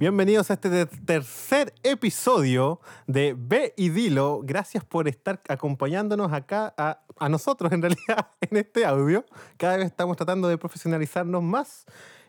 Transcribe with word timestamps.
Bienvenidos 0.00 0.50
a 0.50 0.54
este 0.54 0.70
ter- 0.70 0.88
tercer 1.04 1.74
episodio 1.82 2.80
de 3.06 3.36
Ve 3.36 3.74
y 3.76 3.90
Dilo. 3.90 4.40
Gracias 4.42 4.82
por 4.82 5.06
estar 5.08 5.42
acompañándonos 5.46 6.32
acá, 6.32 6.72
a, 6.78 7.02
a 7.18 7.28
nosotros 7.28 7.70
en 7.70 7.82
realidad, 7.82 8.28
en 8.40 8.56
este 8.56 8.86
audio. 8.86 9.26
Cada 9.58 9.76
vez 9.76 9.84
estamos 9.84 10.16
tratando 10.16 10.48
de 10.48 10.56
profesionalizarnos 10.56 11.42
más. 11.42 11.84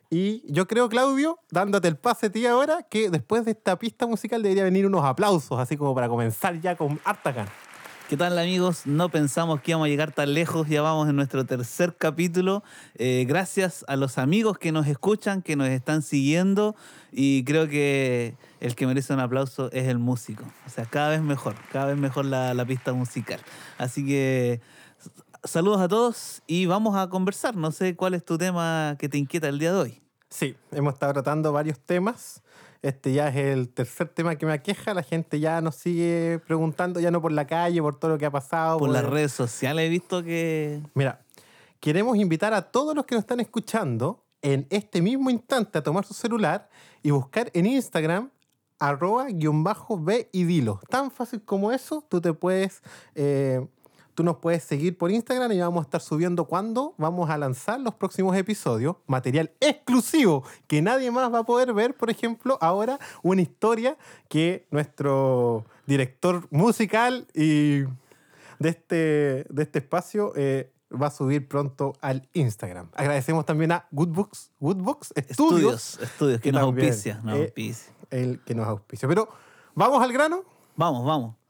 Y 0.10 0.44
yo 0.52 0.68
creo, 0.68 0.90
Claudio, 0.90 1.40
dándote 1.50 1.88
el 1.88 1.96
pase 1.96 2.26
a 2.26 2.30
ti 2.30 2.46
ahora, 2.46 2.84
que 2.84 3.10
después 3.10 3.46
de 3.46 3.52
esta 3.52 3.80
pista 3.80 4.06
musical 4.06 4.44
debería 4.44 4.66
venir 4.66 4.86
unos 4.86 5.06
aplausos, 5.06 5.58
así 5.58 5.78
como 5.78 5.96
para 5.96 6.10
comenzar 6.10 6.60
ya 6.60 6.76
con 6.76 7.00
harta. 7.06 7.48
¿Qué 8.12 8.18
tal 8.18 8.38
amigos? 8.38 8.88
No 8.88 9.08
pensamos 9.08 9.62
que 9.62 9.72
íbamos 9.72 9.86
a 9.86 9.88
llegar 9.88 10.12
tan 10.12 10.34
lejos, 10.34 10.68
ya 10.68 10.82
vamos 10.82 11.08
en 11.08 11.16
nuestro 11.16 11.46
tercer 11.46 11.96
capítulo. 11.98 12.62
Eh, 12.96 13.24
gracias 13.26 13.86
a 13.88 13.96
los 13.96 14.18
amigos 14.18 14.58
que 14.58 14.74
nos 14.74 14.86
escuchan, 14.88 15.42
que 15.42 15.56
nos 15.56 15.70
están 15.70 16.02
siguiendo 16.02 16.76
y 17.14 17.46
creo 17.46 17.70
que 17.70 18.36
el 18.60 18.76
que 18.76 18.86
merece 18.86 19.14
un 19.14 19.22
aplauso 19.22 19.72
es 19.72 19.88
el 19.88 19.98
músico. 19.98 20.44
O 20.68 20.70
sea, 20.70 20.84
cada 20.84 21.08
vez 21.08 21.22
mejor, 21.22 21.56
cada 21.72 21.86
vez 21.86 21.96
mejor 21.96 22.26
la, 22.26 22.66
pista 22.66 22.92
musical. 22.92 23.40
Así 23.78 24.06
que 24.06 24.60
saludos 25.46 25.80
a 25.80 25.88
todos 25.88 26.44
y 26.48 26.66
vamos 26.66 26.98
a 26.98 27.08
conversar. 27.08 27.56
No 27.56 27.72
sé 27.72 27.96
cuál 27.96 28.14
es 28.14 28.26
tu 28.26 28.38
tema 28.38 28.98
que 29.00 29.08
te 29.08 29.20
inquieta 29.20 29.48
el 29.48 29.58
día 29.58 29.72
de 29.72 29.80
hoy. 29.80 30.02
Sí, 30.32 30.56
hemos 30.72 30.94
estado 30.94 31.12
tratando 31.14 31.52
varios 31.52 31.78
temas. 31.80 32.42
Este 32.82 33.12
ya 33.12 33.28
es 33.28 33.36
el 33.36 33.70
tercer 33.70 34.08
tema 34.08 34.38
que 34.38 34.46
me 34.46 34.54
aqueja. 34.54 34.94
La 34.94 35.04
gente 35.04 35.40
ya 35.42 35.60
nos 35.60 35.76
sigue 35.76 36.40
preguntando, 36.48 37.00
ya 37.02 37.12
no 37.12 37.22
por 37.22 37.34
la 37.34 37.46
calle, 37.46 37.82
por 37.82 38.00
todo 38.00 38.12
lo 38.12 38.18
que 38.18 38.26
ha 38.26 38.32
pasado. 38.32 38.80
Por 38.80 38.90
las 38.90 39.06
redes 39.06 39.34
sociales 39.34 39.86
he 39.86 39.90
visto 39.90 40.24
que... 40.24 40.82
Mira, 40.96 41.22
queremos 41.82 42.18
invitar 42.18 42.54
a 42.54 42.62
todos 42.62 42.96
los 42.96 43.06
que 43.06 43.16
nos 43.16 43.24
están 43.24 43.42
escuchando 43.42 44.24
en 44.42 44.66
este 44.70 45.02
mismo 45.02 45.30
instante 45.30 45.78
a 45.78 45.84
tomar 45.84 46.06
su 46.06 46.14
celular 46.14 46.70
y 47.04 47.12
buscar 47.12 47.52
en 47.54 47.66
Instagram 47.66 48.32
arroba 48.80 49.26
guion 49.28 49.64
bajo 49.64 50.02
ve 50.02 50.30
y 50.32 50.46
dilo. 50.46 50.80
Tan 50.90 51.12
fácil 51.12 51.44
como 51.44 51.72
eso, 51.74 52.04
tú 52.10 52.22
te 52.22 52.34
puedes, 52.34 52.82
eh, 53.16 53.68
tú 54.22 54.26
nos 54.26 54.38
puedes 54.38 54.62
seguir 54.62 55.00
por 55.00 55.10
Instagram 55.10 55.52
y 55.52 55.60
vamos 55.62 55.82
a 55.82 55.86
estar 55.86 56.00
subiendo 56.00 56.46
cuando 56.46 56.94
vamos 57.00 57.32
a 57.32 57.40
lanzar 57.40 57.80
los 57.80 57.96
próximos 57.96 58.38
episodios, 58.38 58.98
material 59.08 59.52
exclusivo 59.60 60.44
que 60.68 60.80
nadie 60.84 61.10
más 61.10 61.34
va 61.34 61.40
a 61.40 61.44
poder 61.44 61.74
ver, 61.74 61.98
por 61.98 62.12
ejemplo, 62.12 62.60
ahora 62.62 63.00
una 63.24 63.42
historia 63.42 63.98
que 64.30 64.68
nuestro 64.70 65.66
director 65.88 66.48
musical 66.52 67.26
y 67.34 67.80
de 68.60 68.70
este, 68.70 68.96
de 69.50 69.64
este 69.64 69.80
espacio 69.80 70.34
eh, 70.36 70.72
va 70.92 71.08
a 71.08 71.12
subir 71.12 71.48
pronto 71.48 71.94
al 72.00 72.30
Instagram. 72.34 72.92
Agradecemos 72.94 73.44
también 73.48 73.72
a 73.72 73.88
Goodbooks, 73.90 74.52
Goodbooks 74.60 75.08
Studios, 75.08 75.32
Estudios, 75.32 76.00
estudios, 76.00 76.42
que, 76.42 76.50
que 76.50 76.52
nos 76.52 76.62
también, 76.62 76.90
auspicia, 76.90 77.22
nos 77.24 77.38
eh, 77.38 77.42
auspicia. 77.42 77.94
el 78.12 78.40
que 78.42 78.54
nos 78.54 78.68
auspicia. 78.68 79.08
Pero 79.08 79.30
vamos 79.74 80.00
al 80.04 80.14
grano. 80.14 80.44
Vamos, 80.76 81.04
vamos. 81.06 81.41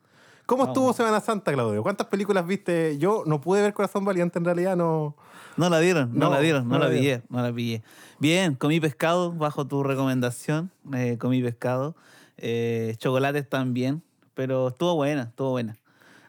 ¿Cómo 0.51 0.65
estuvo 0.65 0.91
Semana 0.91 1.21
Santa, 1.21 1.53
Claudio? 1.53 1.81
¿Cuántas 1.81 2.07
películas 2.07 2.45
viste? 2.45 2.97
Yo 2.97 3.23
no 3.25 3.39
pude 3.39 3.61
ver 3.61 3.73
Corazón 3.73 4.03
Valiente, 4.03 4.37
en 4.37 4.43
realidad 4.43 4.75
no. 4.75 5.15
No 5.55 5.69
la 5.69 5.79
dieron, 5.79 6.09
no, 6.13 6.25
No, 6.25 6.31
la 6.31 6.41
dieron, 6.41 6.67
no, 6.67 6.73
no 6.73 6.79
la 6.79 6.89
la 6.89 6.93
pillé, 6.93 7.21
no 7.29 7.41
la 7.41 7.53
pillé. 7.53 7.83
Bien, 8.19 8.55
comí 8.55 8.81
pescado 8.81 9.31
bajo 9.31 9.65
tu 9.65 9.81
recomendación, 9.81 10.69
eh, 10.93 11.17
comí 11.17 11.41
pescado. 11.41 11.95
Eh, 12.35 12.95
chocolates 12.97 13.47
también, 13.47 14.03
pero 14.33 14.67
estuvo 14.67 14.93
buena, 14.95 15.23
estuvo 15.23 15.51
buena. 15.51 15.77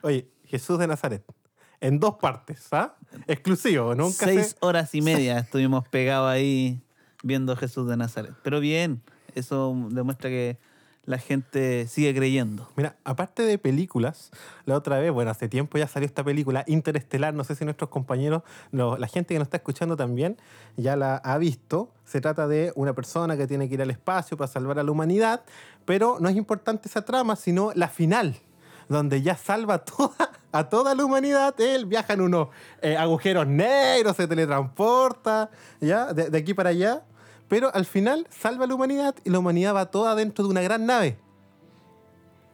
Oye, 0.02 0.28
Jesús 0.44 0.78
de 0.78 0.86
Nazaret. 0.86 1.24
En 1.80 1.98
dos 1.98 2.14
partes, 2.20 2.68
¿ah? 2.70 2.94
Exclusivo, 3.26 3.96
nunca 3.96 4.26
Seis 4.26 4.50
se- 4.50 4.56
horas 4.60 4.94
y 4.94 5.02
media 5.02 5.40
estuvimos 5.40 5.88
pegados 5.88 6.30
ahí 6.30 6.80
viendo 7.24 7.56
Jesús 7.56 7.88
de 7.88 7.96
Nazaret. 7.96 8.34
Pero 8.44 8.60
bien, 8.60 9.02
eso 9.34 9.74
demuestra 9.90 10.30
que 10.30 10.58
la 11.04 11.18
gente 11.18 11.88
sigue 11.88 12.14
creyendo. 12.14 12.68
Mira, 12.76 12.96
aparte 13.04 13.42
de 13.42 13.58
películas, 13.58 14.30
la 14.66 14.76
otra 14.76 14.98
vez, 14.98 15.10
bueno, 15.12 15.30
hace 15.30 15.48
tiempo 15.48 15.78
ya 15.78 15.88
salió 15.88 16.06
esta 16.06 16.22
película 16.22 16.64
Interestelar, 16.68 17.34
no 17.34 17.42
sé 17.44 17.56
si 17.56 17.64
nuestros 17.64 17.90
compañeros, 17.90 18.42
no, 18.70 18.96
la 18.96 19.08
gente 19.08 19.34
que 19.34 19.38
nos 19.38 19.46
está 19.46 19.56
escuchando 19.56 19.96
también, 19.96 20.36
ya 20.76 20.94
la 20.94 21.16
ha 21.16 21.38
visto. 21.38 21.90
Se 22.04 22.20
trata 22.20 22.46
de 22.46 22.72
una 22.76 22.92
persona 22.92 23.36
que 23.36 23.46
tiene 23.46 23.68
que 23.68 23.74
ir 23.74 23.82
al 23.82 23.90
espacio 23.90 24.36
para 24.36 24.48
salvar 24.48 24.78
a 24.78 24.82
la 24.84 24.92
humanidad, 24.92 25.42
pero 25.84 26.18
no 26.20 26.28
es 26.28 26.36
importante 26.36 26.88
esa 26.88 27.04
trama, 27.04 27.34
sino 27.34 27.72
la 27.74 27.88
final, 27.88 28.36
donde 28.88 29.22
ya 29.22 29.36
salva 29.36 29.78
toda, 29.78 30.30
a 30.52 30.68
toda 30.68 30.94
la 30.94 31.04
humanidad. 31.04 31.60
Él 31.60 31.86
viaja 31.86 32.12
en 32.12 32.20
unos 32.20 32.48
eh, 32.80 32.96
agujeros 32.96 33.48
negros, 33.48 34.16
se 34.16 34.28
teletransporta, 34.28 35.50
ya, 35.80 36.12
de, 36.12 36.30
de 36.30 36.38
aquí 36.38 36.54
para 36.54 36.70
allá. 36.70 37.02
Pero 37.52 37.70
al 37.74 37.84
final 37.84 38.26
salva 38.30 38.64
a 38.64 38.66
la 38.66 38.74
humanidad 38.74 39.14
y 39.24 39.28
la 39.28 39.38
humanidad 39.40 39.74
va 39.74 39.90
toda 39.90 40.14
dentro 40.14 40.42
de 40.42 40.50
una 40.50 40.62
gran 40.62 40.86
nave 40.86 41.18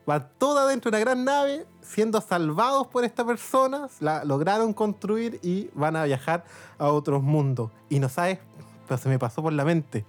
va 0.09 0.29
toda 0.29 0.67
dentro 0.67 0.91
de 0.91 0.97
una 0.97 1.05
gran 1.05 1.25
nave, 1.25 1.67
siendo 1.83 2.21
salvados 2.21 2.87
por 2.87 3.05
esta 3.05 3.27
persona, 3.27 3.89
la 4.01 4.25
lograron 4.25 4.73
construir 4.73 5.39
y 5.43 5.69
van 5.75 5.97
a 5.97 6.05
viajar 6.05 6.45
a 6.79 6.89
otros 6.89 7.23
mundos. 7.23 7.71
Y 7.91 7.99
no 8.01 8.09
sabes, 8.09 8.39
pero 8.87 8.99
se 8.99 9.09
me 9.09 9.19
pasó 9.19 9.43
por 9.43 9.53
la 9.53 9.65
mente. 9.65 10.07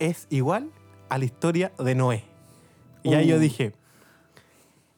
Es 0.00 0.26
igual 0.28 0.70
a 1.08 1.18
la 1.18 1.24
historia 1.24 1.72
de 1.78 1.94
Noé. 1.94 2.24
Y 3.04 3.14
ahí 3.14 3.28
yo 3.28 3.36
Uh. 3.36 3.38
dije, 3.38 3.74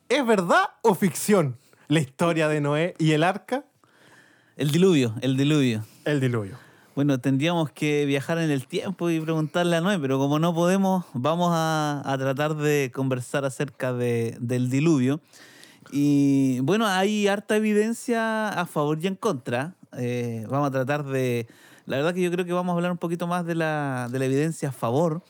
¿es 0.09 0.27
verdad 0.27 0.65
o 0.83 0.95
ficción 0.95 1.59
la 1.89 2.01
historia 2.01 2.49
de 2.49 2.63
Noé 2.63 2.95
y 2.99 3.13
el 3.13 3.23
arca? 3.25 3.65
El 4.57 4.71
diluvio, 4.71 5.15
el 5.21 5.37
diluvio. 5.37 5.85
El 6.07 6.21
diluvio. 6.21 6.68
Bueno, 6.99 7.21
tendríamos 7.21 7.71
que 7.71 8.07
viajar 8.07 8.39
en 8.39 8.51
el 8.51 8.67
tiempo 8.67 9.09
y 9.09 9.21
preguntarle 9.21 9.77
a 9.77 9.81
Noé, 9.81 10.01
pero 10.01 10.19
como 10.19 10.41
no 10.41 10.53
podemos, 10.53 11.05
vamos 11.15 11.53
a, 11.53 12.03
a 12.05 12.19
tratar 12.19 12.57
de 12.57 12.91
conversar 12.93 13.45
acerca 13.45 13.93
de- 13.93 14.37
del 14.41 14.69
diluvio. 14.69 15.21
Y 15.93 16.59
bueno, 16.59 16.89
hay 16.89 17.29
harta 17.29 17.55
evidencia 17.55 18.49
a 18.49 18.67
favor 18.67 18.99
y 19.01 19.07
en 19.07 19.15
contra. 19.15 19.77
Eh, 19.97 20.45
vamos 20.51 20.67
a 20.67 20.71
tratar 20.73 21.05
de... 21.05 21.47
La 21.87 21.99
verdad 21.99 22.13
que 22.15 22.21
yo 22.21 22.33
creo 22.33 22.45
que 22.45 22.53
vamos 22.53 22.73
a 22.73 22.75
hablar 22.75 22.91
un 22.91 22.99
poquito 22.99 23.29
más 23.29 23.47
de 23.47 23.55
la, 23.55 24.09
de 24.11 24.19
la 24.19 24.25
evidencia 24.25 24.71
a 24.71 24.73
favor. 24.73 25.23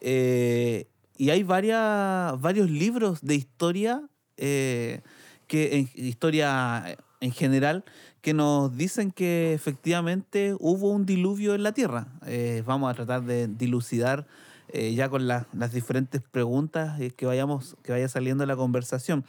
Eh, 0.00 0.86
y 1.16 1.30
hay 1.30 1.42
varias, 1.42 2.40
varios 2.40 2.70
libros 2.70 3.22
de 3.22 3.34
historia, 3.34 4.04
eh, 4.36 5.00
que, 5.48 5.88
historia 5.96 6.96
en 7.20 7.32
general, 7.32 7.84
que 8.28 8.34
nos 8.34 8.76
dicen 8.76 9.10
que 9.10 9.54
efectivamente 9.54 10.54
hubo 10.60 10.90
un 10.90 11.06
diluvio 11.06 11.54
en 11.54 11.62
la 11.62 11.72
Tierra. 11.72 12.08
Eh, 12.26 12.62
vamos 12.66 12.90
a 12.90 12.94
tratar 12.94 13.22
de 13.24 13.48
dilucidar 13.48 14.26
eh, 14.70 14.92
ya 14.92 15.08
con 15.08 15.26
la- 15.26 15.46
las 15.54 15.72
diferentes 15.72 16.20
preguntas 16.20 17.00
eh, 17.00 17.10
que, 17.10 17.24
vayamos, 17.24 17.78
que 17.82 17.92
vaya 17.92 18.06
saliendo 18.06 18.44
en 18.44 18.48
la 18.48 18.56
conversación. 18.56 19.24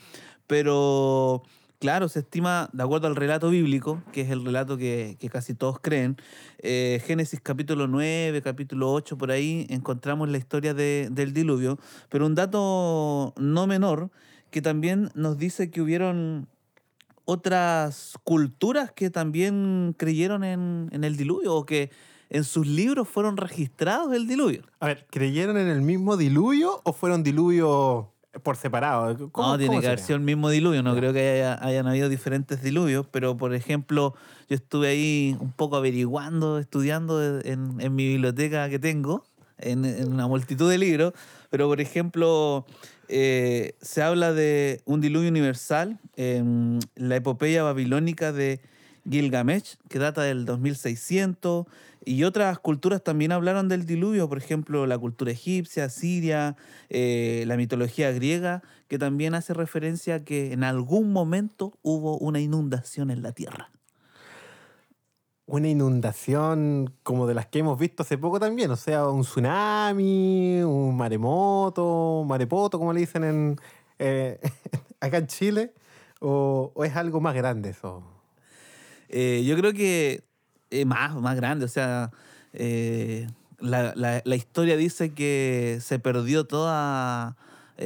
Pero 0.48 1.44
claro, 1.80 2.10
se 2.10 2.20
estima, 2.20 2.70
de 2.74 2.84
acuerdo 2.84 3.08
al 3.08 3.16
relato 3.16 3.50
bíblico, 3.50 4.04
que 4.12 4.20
es 4.20 4.32
el 4.32 4.44
relato 4.44 4.76
que, 4.76 5.16
que 5.18 5.30
casi 5.30 5.54
todos 5.54 5.80
creen, 5.80 6.18
eh, 6.58 7.02
Génesis 7.06 7.40
capítulo 7.42 7.88
9, 7.88 8.42
capítulo 8.42 8.92
8, 8.92 9.18
por 9.18 9.32
ahí 9.32 9.66
encontramos 9.70 10.28
la 10.28 10.38
historia 10.38 10.74
de- 10.74 11.08
del 11.10 11.32
diluvio. 11.32 11.80
Pero 12.10 12.26
un 12.26 12.36
dato 12.36 13.34
no 13.38 13.66
menor, 13.66 14.10
que 14.52 14.62
también 14.62 15.10
nos 15.14 15.38
dice 15.38 15.72
que 15.72 15.80
hubieron 15.82 16.50
otras 17.30 18.14
culturas 18.24 18.92
que 18.92 19.10
también 19.10 19.94
creyeron 19.98 20.44
en, 20.44 20.90
en 20.92 21.04
el 21.04 21.16
diluvio 21.16 21.54
o 21.56 21.66
que 21.66 21.92
en 22.32 22.44
sus 22.44 22.66
libros 22.68 23.08
fueron 23.08 23.38
registrados 23.38 24.14
el 24.14 24.28
diluvio. 24.28 24.64
A 24.80 24.88
ver, 24.88 25.06
¿creyeron 25.10 25.58
en 25.58 25.68
el 25.68 25.82
mismo 25.82 26.18
diluvio 26.18 26.82
o 26.84 26.94
fueron 26.94 27.22
diluvios 27.24 28.06
por 28.44 28.56
separado? 28.58 29.30
¿Cómo- 29.32 29.50
no, 29.50 29.58
tiene 29.58 29.68
cómo 29.70 29.82
que 29.82 29.88
haber 29.88 30.00
sido 30.00 30.16
el 30.18 30.24
mismo 30.24 30.50
diluvio. 30.50 30.82
No 30.84 30.96
creo 30.96 31.14
que 31.14 31.20
haya- 31.32 31.60
hayan 31.64 31.88
habido 31.88 32.10
diferentes 32.10 32.62
diluvios, 32.64 33.06
pero 33.12 33.38
por 33.38 33.54
ejemplo, 33.54 34.14
yo 34.50 34.56
estuve 34.56 34.88
ahí 34.90 35.38
un 35.40 35.52
poco 35.52 35.76
averiguando, 35.76 36.58
estudiando 36.60 37.40
en, 37.42 37.80
en 37.80 37.96
mi 37.96 38.08
biblioteca 38.08 38.70
que 38.70 38.80
tengo, 38.80 39.24
en, 39.58 39.86
en 39.86 40.12
una 40.14 40.28
multitud 40.28 40.70
de 40.70 40.78
libros, 40.78 41.14
pero 41.50 41.68
por 41.68 41.80
ejemplo, 41.82 42.66
eh, 43.10 43.76
se 43.82 44.04
habla 44.04 44.34
de 44.34 44.82
un 44.86 45.02
diluvio 45.02 45.30
universal 45.30 46.00
en 46.16 46.80
la 46.96 47.16
epopeya 47.16 47.64
babilónica 47.64 48.32
de 48.32 48.62
Gilgamesh, 49.10 49.78
que 49.90 49.98
data 49.98 50.22
del 50.22 50.46
2600, 50.46 51.66
y 52.06 52.24
otras 52.24 52.60
culturas 52.60 53.04
también 53.04 53.32
hablaron 53.32 53.68
del 53.68 53.86
diluvio, 53.86 54.30
por 54.30 54.38
ejemplo, 54.38 54.86
la 54.86 54.98
cultura 54.98 55.32
egipcia, 55.32 55.90
siria, 55.90 56.56
eh, 56.90 57.44
la 57.48 57.58
mitología 57.58 58.12
griega, 58.12 58.62
que 58.88 58.98
también 58.98 59.36
hace 59.36 59.54
referencia 59.54 60.16
a 60.16 60.24
que 60.24 60.54
en 60.54 60.64
algún 60.64 61.12
momento 61.12 61.78
hubo 61.82 62.18
una 62.20 62.40
inundación 62.40 63.12
en 63.12 63.22
la 63.22 63.32
tierra. 63.32 63.72
Una 65.50 65.68
inundación 65.68 66.94
como 67.02 67.26
de 67.26 67.34
las 67.34 67.48
que 67.48 67.60
hemos 67.60 67.80
visto 67.80 68.04
hace 68.04 68.20
poco 68.20 68.40
también, 68.40 68.70
o 68.70 68.76
sea, 68.76 69.08
un 69.08 69.24
tsunami, 69.24 70.62
un 70.62 70.96
maremoto, 70.96 72.24
marepoto, 72.28 72.78
como 72.78 72.94
le 72.94 73.00
dicen 73.00 73.24
en, 73.24 73.60
eh, 73.98 74.40
acá 75.02 75.18
en 75.18 75.26
Chile, 75.26 75.74
o, 76.22 76.72
es 76.86 76.96
algo 76.96 77.20
más 77.20 77.34
grande 77.34 77.72
eso. 77.72 78.04
Eh, 79.10 79.44
yo 79.44 79.58
creo 79.58 79.74
que 79.74 80.24
eh, 80.70 80.86
más, 80.86 81.16
más 81.16 81.36
grande, 81.36 81.66
o 81.66 81.70
sea, 81.70 82.12
eh, 82.54 83.28
la, 83.60 83.94
la- 83.96 84.36
historia 84.36 84.78
dice 84.78 85.16
que 85.16 85.80
se 85.82 85.98
perdió 85.98 86.46
toda 86.46 87.36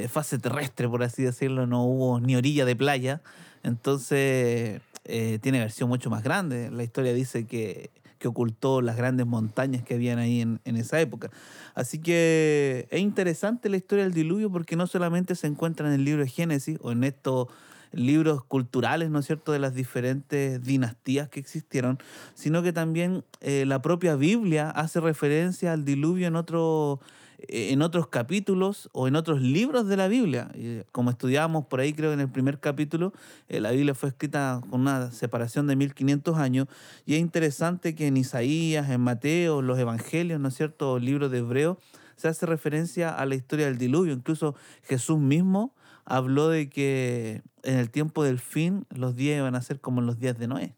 fase 0.10 0.38
terrestre, 0.40 0.90
por 0.90 1.04
así 1.04 1.24
decirlo, 1.24 1.66
no 1.68 1.86
hubo 1.86 2.20
ni 2.20 2.36
orilla 2.36 2.66
de 2.66 2.76
playa, 2.76 3.22
entonces 3.62 4.82
eh, 5.06 5.40
tiene 5.42 5.60
versión 5.60 5.90
mucho 5.90 6.10
más 6.10 6.24
grande. 6.24 6.70
La 6.72 6.84
historia 6.84 7.14
dice 7.14 7.46
que, 7.46 7.92
que 8.20 8.28
ocultó 8.28 8.82
las 8.82 8.98
grandes 8.98 9.26
montañas 9.26 9.84
que 9.84 9.96
habían 9.96 10.20
ahí 10.20 10.42
en, 10.42 10.62
en 10.66 10.78
esa 10.78 11.00
época. 11.02 11.30
Así 11.76 12.00
que 12.00 12.88
es 12.90 13.00
interesante 13.00 13.70
la 13.70 13.78
historia 13.78 14.04
del 14.04 14.14
diluvio 14.14 14.52
porque 14.52 14.76
no 14.76 14.88
solamente 14.88 15.36
se 15.36 15.48
encuentra 15.48 15.88
en 15.88 15.94
el 15.94 16.06
libro 16.06 16.24
de 16.24 16.30
Génesis 16.30 16.78
o 16.82 16.92
en 16.92 17.04
estos 17.04 17.48
libros 17.94 18.44
culturales, 18.44 19.10
¿no 19.10 19.20
es 19.20 19.26
cierto?, 19.26 19.52
de 19.52 19.60
las 19.60 19.74
diferentes 19.74 20.62
dinastías 20.62 21.30
que 21.30 21.40
existieron, 21.40 22.00
sino 22.34 22.64
que 22.64 22.74
también 22.74 23.24
eh, 23.40 23.66
la 23.66 23.82
propia 23.82 24.16
Biblia 24.16 24.70
hace 24.70 25.00
referencia 25.00 25.74
al 25.74 25.86
diluvio 25.86 26.28
en, 26.28 26.36
otro, 26.36 27.00
eh, 27.00 27.02
en 27.48 27.82
otros 27.82 28.08
capítulos 28.08 28.90
o 28.94 29.08
en 29.08 29.16
otros 29.16 29.42
libros 29.42 29.88
de 29.88 29.98
la 29.98 30.08
Biblia. 30.08 30.50
Y 30.56 30.82
como 30.92 31.10
estudiábamos 31.10 31.66
por 31.66 31.80
ahí, 31.80 31.94
creo, 31.94 32.14
en 32.14 32.20
el 32.20 32.30
primer 32.30 32.60
capítulo, 32.60 33.14
eh, 33.50 33.60
la 33.60 33.72
Biblia 33.72 33.94
fue 33.94 34.10
escrita 34.10 34.62
con 34.70 34.82
una 34.82 35.12
separación 35.12 35.68
de 35.68 35.76
1500 35.76 36.38
años 36.38 36.68
y 37.06 37.16
es 37.16 37.20
interesante 37.20 37.96
que 37.96 38.08
en 38.08 38.18
Isaías, 38.18 38.90
en 38.90 39.02
Mateo, 39.02 39.62
los 39.62 39.78
Evangelios, 39.80 40.40
¿no 40.40 40.48
es 40.48 40.56
cierto?, 40.56 40.94
o 40.94 40.98
el 40.98 41.06
libro 41.06 41.30
de 41.30 41.40
Hebreo, 41.40 41.80
se 42.16 42.28
hace 42.28 42.46
referencia 42.46 43.10
a 43.10 43.26
la 43.26 43.36
historia 43.36 43.66
del 43.66 43.78
diluvio. 43.78 44.14
Incluso 44.14 44.56
Jesús 44.84 45.20
mismo 45.20 45.74
habló 46.06 46.50
de 46.50 46.70
que 46.70 47.42
en 47.64 47.78
el 47.78 47.90
tiempo 47.90 48.24
del 48.24 48.40
fin 48.40 48.86
los 48.90 49.16
días 49.16 49.38
iban 49.38 49.56
a 49.56 49.62
ser 49.62 49.80
como 49.80 50.02
los 50.02 50.20
días 50.20 50.38
de 50.38 50.48
Noé. 50.48 50.76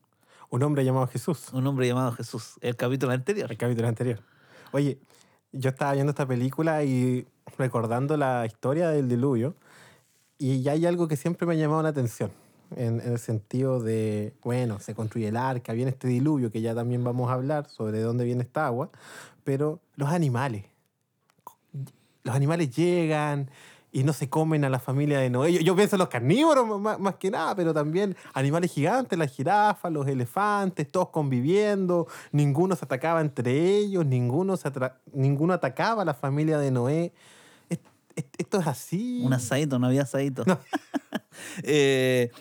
Un 0.50 0.63
hombre 0.63 0.85
llamado 0.85 1.07
Jesús. 1.07 1.50
Un 1.53 1.67
hombre 1.67 1.88
llamado 1.88 2.12
Jesús, 2.12 2.57
el 2.62 2.75
capítulo 2.75 3.12
anterior. 3.12 3.51
El 3.51 3.57
capítulo 3.57 3.88
anterior. 3.88 4.19
Oye, 4.71 5.00
yo 5.55 5.69
estaba 5.69 5.93
viendo 5.93 6.11
esta 6.11 6.27
película 6.27 6.83
y 6.83 7.25
recordando 7.57 8.17
la 8.17 8.45
historia 8.45 8.89
del 8.89 9.07
diluvio, 9.07 9.55
y 10.37 10.61
ya 10.61 10.73
hay 10.73 10.85
algo 10.85 11.07
que 11.07 11.15
siempre 11.15 11.47
me 11.47 11.53
ha 11.53 11.57
llamado 11.57 11.81
la 11.81 11.89
atención, 11.89 12.31
en, 12.75 12.99
en 12.99 13.13
el 13.13 13.19
sentido 13.19 13.79
de, 13.79 14.33
bueno, 14.43 14.79
se 14.79 14.93
construye 14.93 15.29
el 15.29 15.37
arca, 15.37 15.73
viene 15.73 15.91
este 15.91 16.07
diluvio, 16.07 16.51
que 16.51 16.61
ya 16.61 16.75
también 16.75 17.03
vamos 17.03 17.29
a 17.29 17.33
hablar 17.33 17.69
sobre 17.69 18.01
dónde 18.01 18.25
viene 18.25 18.43
esta 18.43 18.65
agua, 18.67 18.89
pero 19.43 19.79
los 19.95 20.09
animales. 20.09 20.65
Los 22.23 22.35
animales 22.35 22.75
llegan 22.75 23.49
y 23.95 24.03
no 24.03 24.12
se 24.12 24.27
comen 24.27 24.65
a 24.65 24.69
la 24.69 24.80
familia 24.80 25.19
de 25.19 25.30
Noé. 25.30 25.53
Yo, 25.53 25.62
yo 25.62 25.74
pienso 25.74 25.95
en 25.95 26.00
los 26.00 26.09
carnívoros 26.09 26.68
más, 26.81 27.00
más 27.00 27.15
que 27.15 27.31
nada, 27.31 27.56
pero 27.56 27.74
también 27.74 28.13
animales 28.33 28.74
gigantes, 28.74 29.18
las 29.18 29.31
jirafas, 29.31 29.89
los 29.89 30.06
elefantes, 30.06 30.92
todos 30.92 31.12
conviviendo, 31.12 32.06
ninguno 32.33 32.75
se 32.75 32.83
atacaba 32.83 33.21
entre 33.21 33.77
ellos, 33.77 34.06
ninguno, 34.06 34.57
se 34.57 34.69
ninguno 35.13 35.53
atacaba 35.53 36.01
a 36.01 36.06
la 36.06 36.13
familia 36.13 36.57
de 36.57 36.71
Noé. 36.71 37.13
Es- 37.69 37.80
es- 38.18 38.25
Esto 38.38 38.59
es 38.59 38.68
así. 38.68 39.21
Un 39.24 39.31
asadito, 39.31 39.80
no 39.80 39.88
había 39.88 40.01
asadito. 40.01 40.44
Eh, 41.63 42.31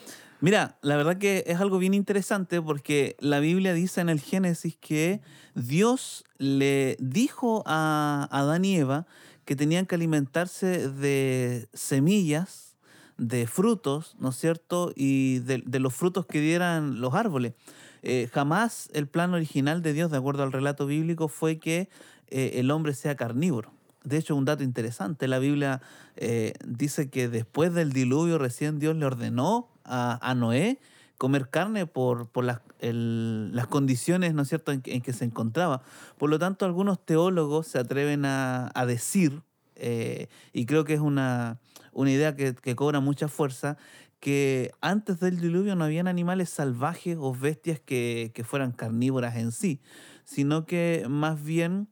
mira, 0.41 0.77
la 0.83 0.97
verdad 0.97 1.19
que 1.19 1.45
es 1.47 1.61
algo 1.61 1.79
bien 1.79 1.95
interesante 1.95 2.61
porque 2.63 3.17
la 3.21 3.41
Biblia 3.41 3.73
dice 3.75 4.01
en 4.01 4.09
el 4.09 4.21
Génesis 4.21 4.77
que 4.81 5.21
Dios 5.55 6.25
le 6.39 6.97
dijo 7.01 7.63
a 7.67 8.29
Adán 8.31 8.65
y 8.65 8.77
Eva 8.77 9.07
que 9.45 9.57
tenían 9.57 9.87
que 9.87 9.95
alimentarse 9.95 10.89
de 10.89 11.69
semillas, 11.73 12.77
de 13.17 13.47
frutos, 13.47 14.17
¿no 14.19 14.31
es 14.31 14.37
cierto? 14.37 14.93
Y 14.97 15.39
de, 15.41 15.63
de 15.65 15.81
los 15.81 15.95
frutos 15.95 16.27
que 16.27 16.41
dieran 16.41 17.01
los 17.01 17.15
árboles. 17.15 17.55
Eh, 18.03 18.29
jamás 18.33 18.91
el 18.93 19.07
plan 19.07 19.33
original 19.33 19.81
de 19.81 19.95
Dios, 19.95 20.11
de 20.11 20.19
acuerdo 20.19 20.43
al 20.43 20.53
relato 20.53 20.87
bíblico, 20.87 21.29
fue 21.29 21.59
que 21.59 21.89
eh, 22.29 22.53
el 22.57 22.71
hombre 22.71 22.93
sea 22.93 23.17
carnívoro. 23.17 23.73
De 24.03 24.19
hecho, 24.19 24.37
un 24.37 24.45
dato 24.45 24.63
interesante, 24.63 25.27
la 25.27 25.39
Biblia 25.39 25.81
eh, 26.17 26.53
dice 26.67 27.09
que 27.09 27.29
después 27.29 27.73
del 27.73 27.93
diluvio 27.93 28.37
recién 28.37 28.79
Dios 28.79 28.95
le 28.97 29.07
ordenó 29.07 29.71
a, 29.85 30.19
a 30.21 30.35
Noé 30.35 30.79
comer 31.19 31.49
carne 31.49 31.87
por, 31.87 32.29
por 32.29 32.45
las, 32.45 32.61
el- 32.81 33.55
las 33.55 33.67
condiciones, 33.67 34.35
¿no 34.35 34.43
es 34.43 34.49
cierto?, 34.49 34.73
en, 34.73 34.83
en 34.87 35.01
que 35.03 35.13
se 35.13 35.25
encontraba. 35.25 35.83
Por 36.19 36.31
lo 36.31 36.39
tanto, 36.39 36.65
algunos 36.67 37.05
teólogos 37.05 37.67
se 37.67 37.79
atreven 37.79 38.25
a, 38.25 38.71
a 38.75 38.87
decir, 38.87 39.43
eh, 39.77 40.29
y 40.53 40.67
creo 40.67 40.85
que 40.85 40.95
es 40.95 41.01
una, 41.01 41.61
una 41.93 42.11
idea 42.11 42.37
que, 42.37 42.55
que 42.55 42.77
cobra 42.77 43.01
mucha 43.01 43.29
fuerza, 43.29 43.77
que 44.21 44.71
antes 44.81 45.21
del 45.21 45.39
diluvio 45.41 45.77
no 45.77 45.85
habían 45.85 46.09
animales 46.09 46.49
salvajes 46.51 47.17
o 47.21 47.35
bestias 47.35 47.81
que, 47.81 48.33
que 48.35 48.45
fueran 48.45 48.73
carnívoras 48.73 49.37
en 49.37 49.53
sí, 49.53 49.81
sino 50.25 50.65
que 50.65 51.05
más 51.09 51.43
bien 51.43 51.89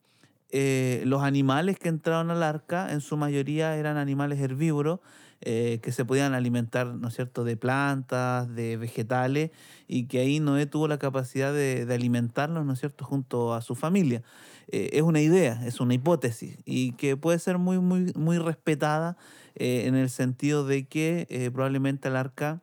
eh, 0.50 1.02
los 1.06 1.22
animales 1.22 1.78
que 1.78 1.88
entraron 1.88 2.30
al 2.30 2.42
arca 2.42 2.92
en 2.92 3.00
su 3.00 3.16
mayoría 3.16 3.76
eran 3.76 3.96
animales 3.96 4.38
herbívoros 4.40 5.00
eh, 5.44 5.80
que 5.82 5.90
se 5.90 6.04
podían 6.04 6.34
alimentar, 6.34 6.86
¿no 6.86 7.08
es 7.08 7.14
cierto?, 7.14 7.42
de 7.42 7.56
plantas, 7.56 8.54
de 8.54 8.76
vegetales, 8.76 9.50
y 9.88 10.06
que 10.06 10.20
ahí 10.20 10.38
Noé 10.38 10.66
tuvo 10.66 10.86
la 10.86 10.98
capacidad 10.98 11.52
de, 11.52 11.84
alimentarlos, 11.92 12.64
¿no 12.64 12.72
es 12.74 12.78
cierto?, 12.78 13.04
junto 13.04 13.52
a 13.52 13.60
su 13.60 13.74
familia. 13.74 14.22
Eh, 14.68 14.90
es 14.92 15.02
una 15.02 15.20
idea, 15.20 15.60
es 15.66 15.80
una 15.80 15.94
hipótesis, 15.94 16.58
y 16.64 16.92
que 16.92 17.16
puede 17.16 17.40
ser 17.40 17.58
muy, 17.58 17.80
muy, 17.80 18.12
muy 18.14 18.38
respetada 18.38 19.16
eh, 19.56 19.86
en 19.86 19.96
el 19.96 20.10
sentido 20.10 20.64
de 20.64 20.86
que 20.86 21.50
probablemente 21.52 22.06
al 22.06 22.16
arca 22.16 22.62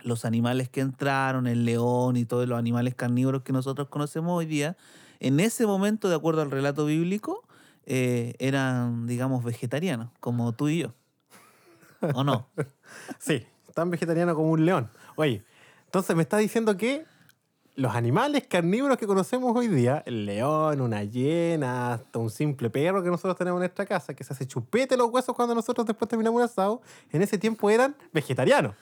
los 0.00 0.24
animales 0.24 0.68
que 0.68 0.82
entraron, 0.82 1.48
el 1.48 1.64
león 1.64 2.16
y 2.16 2.26
todos 2.26 2.46
los 2.46 2.58
animales 2.58 2.94
carnívoros 2.94 3.42
que 3.42 3.52
nosotros 3.52 3.88
conocemos 3.88 4.38
hoy 4.38 4.46
día, 4.46 4.76
en 5.18 5.40
ese 5.40 5.66
momento, 5.66 6.08
de 6.08 6.14
acuerdo 6.14 6.42
al 6.42 6.52
relato 6.52 6.86
bíblico, 6.86 7.42
eran, 7.86 9.08
digamos, 9.08 9.42
vegetarianos, 9.42 10.10
como 10.20 10.52
tú 10.52 10.68
y 10.68 10.78
yo. 10.78 10.94
¿O 12.14 12.24
no? 12.24 12.48
Sí, 13.18 13.46
tan 13.74 13.90
vegetariano 13.90 14.34
como 14.34 14.50
un 14.50 14.64
león. 14.64 14.90
Oye, 15.16 15.44
entonces 15.86 16.14
me 16.16 16.22
está 16.22 16.38
diciendo 16.38 16.76
que 16.76 17.04
los 17.76 17.94
animales 17.94 18.44
carnívoros 18.48 18.96
que 18.98 19.06
conocemos 19.06 19.56
hoy 19.56 19.66
día, 19.66 20.02
el 20.06 20.26
león, 20.26 20.80
una 20.80 21.02
hiena, 21.02 21.94
hasta 21.94 22.18
un 22.18 22.30
simple 22.30 22.70
perro 22.70 23.02
que 23.02 23.10
nosotros 23.10 23.36
tenemos 23.36 23.58
en 23.58 23.62
nuestra 23.62 23.84
casa, 23.84 24.14
que 24.14 24.22
se 24.22 24.32
hace 24.32 24.46
chupete 24.46 24.96
los 24.96 25.10
huesos 25.10 25.34
cuando 25.34 25.54
nosotros 25.54 25.86
después 25.86 26.08
terminamos 26.08 26.38
un 26.38 26.44
asado, 26.44 26.82
en 27.10 27.22
ese 27.22 27.36
tiempo 27.36 27.68
eran 27.70 27.96
vegetarianos. 28.12 28.74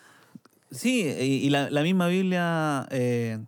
Sí, 0.71 1.03
y, 1.03 1.47
y 1.47 1.51
la, 1.51 1.71
la 1.71 1.83
misma 1.83 2.09
Biblia 2.09 2.87
eh, 2.91 3.39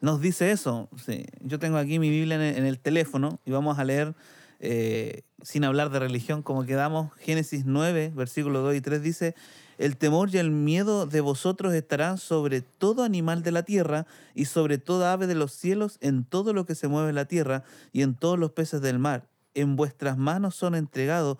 nos 0.00 0.20
dice 0.20 0.50
eso. 0.50 0.88
Sí, 1.04 1.26
Yo 1.40 1.58
tengo 1.58 1.76
aquí 1.76 1.98
mi 1.98 2.10
Biblia 2.10 2.36
en 2.36 2.42
el, 2.42 2.56
en 2.56 2.66
el 2.66 2.78
teléfono 2.78 3.40
y 3.44 3.50
vamos 3.50 3.78
a 3.78 3.84
leer, 3.84 4.14
eh, 4.60 5.22
sin 5.42 5.64
hablar 5.64 5.90
de 5.90 6.00
religión, 6.00 6.42
como 6.42 6.64
quedamos, 6.64 7.12
Génesis 7.14 7.64
9, 7.64 8.12
versículos 8.14 8.62
2 8.64 8.74
y 8.74 8.80
3 8.80 9.02
dice, 9.02 9.34
el 9.78 9.96
temor 9.96 10.30
y 10.32 10.38
el 10.38 10.50
miedo 10.50 11.06
de 11.06 11.20
vosotros 11.20 11.72
estarán 11.72 12.18
sobre 12.18 12.62
todo 12.62 13.04
animal 13.04 13.42
de 13.42 13.52
la 13.52 13.62
tierra 13.62 14.06
y 14.34 14.46
sobre 14.46 14.78
toda 14.78 15.12
ave 15.12 15.28
de 15.28 15.36
los 15.36 15.52
cielos, 15.52 15.98
en 16.00 16.24
todo 16.24 16.52
lo 16.52 16.66
que 16.66 16.74
se 16.74 16.88
mueve 16.88 17.10
en 17.10 17.14
la 17.14 17.26
tierra 17.26 17.62
y 17.92 18.02
en 18.02 18.14
todos 18.14 18.38
los 18.38 18.50
peces 18.50 18.80
del 18.80 18.98
mar. 18.98 19.28
En 19.54 19.76
vuestras 19.76 20.18
manos 20.18 20.56
son 20.56 20.74
entregados 20.74 21.38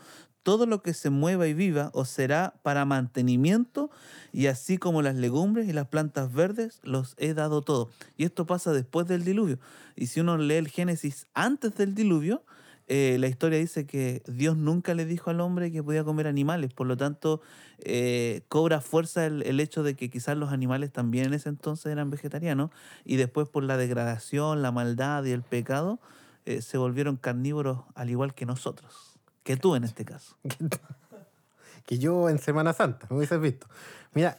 todo 0.49 0.65
lo 0.65 0.81
que 0.81 0.95
se 0.95 1.11
mueva 1.11 1.47
y 1.47 1.53
viva 1.53 1.91
os 1.93 2.09
será 2.09 2.55
para 2.63 2.87
mantenimiento, 2.87 3.91
y 4.33 4.47
así 4.47 4.79
como 4.79 5.03
las 5.03 5.15
legumbres 5.15 5.69
y 5.69 5.75
las 5.75 5.89
plantas 5.89 6.33
verdes, 6.33 6.81
los 6.83 7.17
he 7.19 7.35
dado 7.35 7.61
todo. 7.61 7.91
Y 8.17 8.25
esto 8.25 8.47
pasa 8.47 8.73
después 8.73 9.07
del 9.07 9.25
diluvio. 9.25 9.59
Y 9.95 10.07
si 10.07 10.21
uno 10.21 10.39
lee 10.39 10.55
el 10.55 10.69
Génesis 10.69 11.27
antes 11.35 11.75
del 11.75 11.95
diluvio, 11.95 12.45
eh, 12.89 13.17
la 13.21 13.29
historia 13.29 13.59
dice 13.59 13.87
que 13.87 14.23
Dios 14.27 14.57
nunca 14.57 14.95
le 14.95 15.05
dijo 15.05 15.31
al 15.31 15.41
hombre 15.41 15.71
que 15.71 15.83
podía 15.83 16.05
comer 16.05 16.27
animales. 16.27 16.73
Por 16.73 16.87
lo 16.87 16.97
tanto, 16.97 17.43
eh, 17.81 18.43
cobra 18.49 18.81
fuerza 18.81 19.27
el, 19.27 19.43
el 19.43 19.61
hecho 19.61 19.83
de 19.83 19.95
que 19.95 20.11
quizás 20.11 20.37
los 20.37 20.53
animales 20.53 20.91
también 20.91 21.27
en 21.27 21.35
ese 21.35 21.51
entonces 21.51 21.93
eran 21.93 22.11
vegetarianos, 22.11 22.71
y 23.05 23.17
después 23.17 23.49
por 23.49 23.63
la 23.63 23.77
degradación, 23.77 24.63
la 24.63 24.73
maldad 24.73 25.25
y 25.25 25.33
el 25.33 25.43
pecado, 25.43 26.01
eh, 26.49 26.63
se 26.63 26.79
volvieron 26.79 27.17
carnívoros 27.19 27.81
al 27.95 28.09
igual 28.09 28.33
que 28.33 28.47
nosotros. 28.47 29.19
Que 29.43 29.59
tú 29.59 29.75
en 29.75 29.85
este 29.85 30.07
caso. 30.07 30.39
que 31.87 31.99
yo 31.99 32.31
en 32.31 32.39
Semana 32.39 32.73
Santa, 32.73 33.07
me 33.11 33.19
hubieses 33.19 33.39
visto. 33.39 33.67
Mira, 34.15 34.39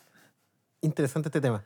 interesante 0.81 1.29
este 1.29 1.39
tema. 1.39 1.63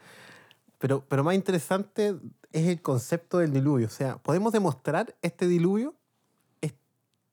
Pero, 0.80 1.06
pero 1.08 1.24
más 1.24 1.36
interesante 1.36 2.18
es 2.52 2.68
el 2.68 2.82
concepto 2.82 3.38
del 3.38 3.54
diluvio. 3.54 3.88
O 3.88 3.90
sea, 3.90 4.18
¿podemos 4.18 4.52
demostrar 4.52 5.16
este 5.22 5.48
diluvio? 5.48 5.96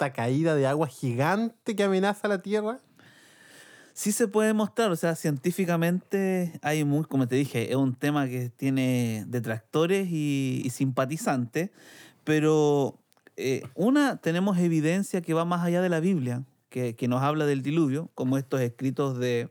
Esta 0.01 0.15
caída 0.15 0.55
de 0.55 0.67
agua 0.67 0.87
gigante 0.87 1.77
que 1.77 1.83
amenaza 1.83 2.27
la 2.27 2.41
Tierra. 2.41 2.79
Sí 3.93 4.13
se 4.13 4.29
puede 4.29 4.55
mostrar, 4.55 4.91
o 4.91 4.97
sea, 4.97 5.15
científicamente 5.15 6.59
hay 6.63 6.85
muy, 6.85 7.05
como 7.05 7.29
te 7.29 7.37
dije, 7.37 7.71
es 7.71 7.77
un 7.77 7.95
tema 7.95 8.27
que 8.27 8.49
tiene 8.49 9.27
detractores 9.29 10.09
y, 10.11 10.67
simpatizantes, 10.71 11.69
pero 12.25 12.99
eh, 13.37 13.63
una, 13.75 14.17
tenemos 14.17 14.57
evidencia 14.57 15.21
que 15.21 15.35
va 15.35 15.45
más 15.45 15.67
allá 15.67 15.83
de 15.83 15.91
la 15.91 16.01
Biblia, 16.01 16.45
que, 16.71 16.97
que 16.97 17.07
nos 17.07 17.21
habla 17.21 17.45
del 17.45 17.61
diluvio, 17.61 18.09
como 18.15 18.39
estos 18.39 18.63
escritos 18.63 19.19
de, 19.19 19.51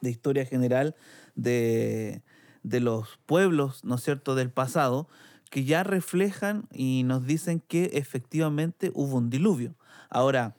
de 0.00 0.08
historia 0.08 0.46
general 0.46 0.96
de, 1.34 2.22
de 2.62 2.80
los 2.80 3.20
pueblos, 3.26 3.84
¿no 3.84 3.96
es 3.96 4.02
cierto?, 4.02 4.34
del 4.34 4.50
pasado, 4.50 5.10
que 5.50 5.64
ya 5.64 5.82
reflejan 5.84 6.68
y 6.72 7.02
nos 7.04 7.26
dicen 7.26 7.60
que 7.60 7.90
efectivamente 7.94 8.90
hubo 8.94 9.16
un 9.16 9.30
diluvio. 9.30 9.76
Ahora, 10.10 10.56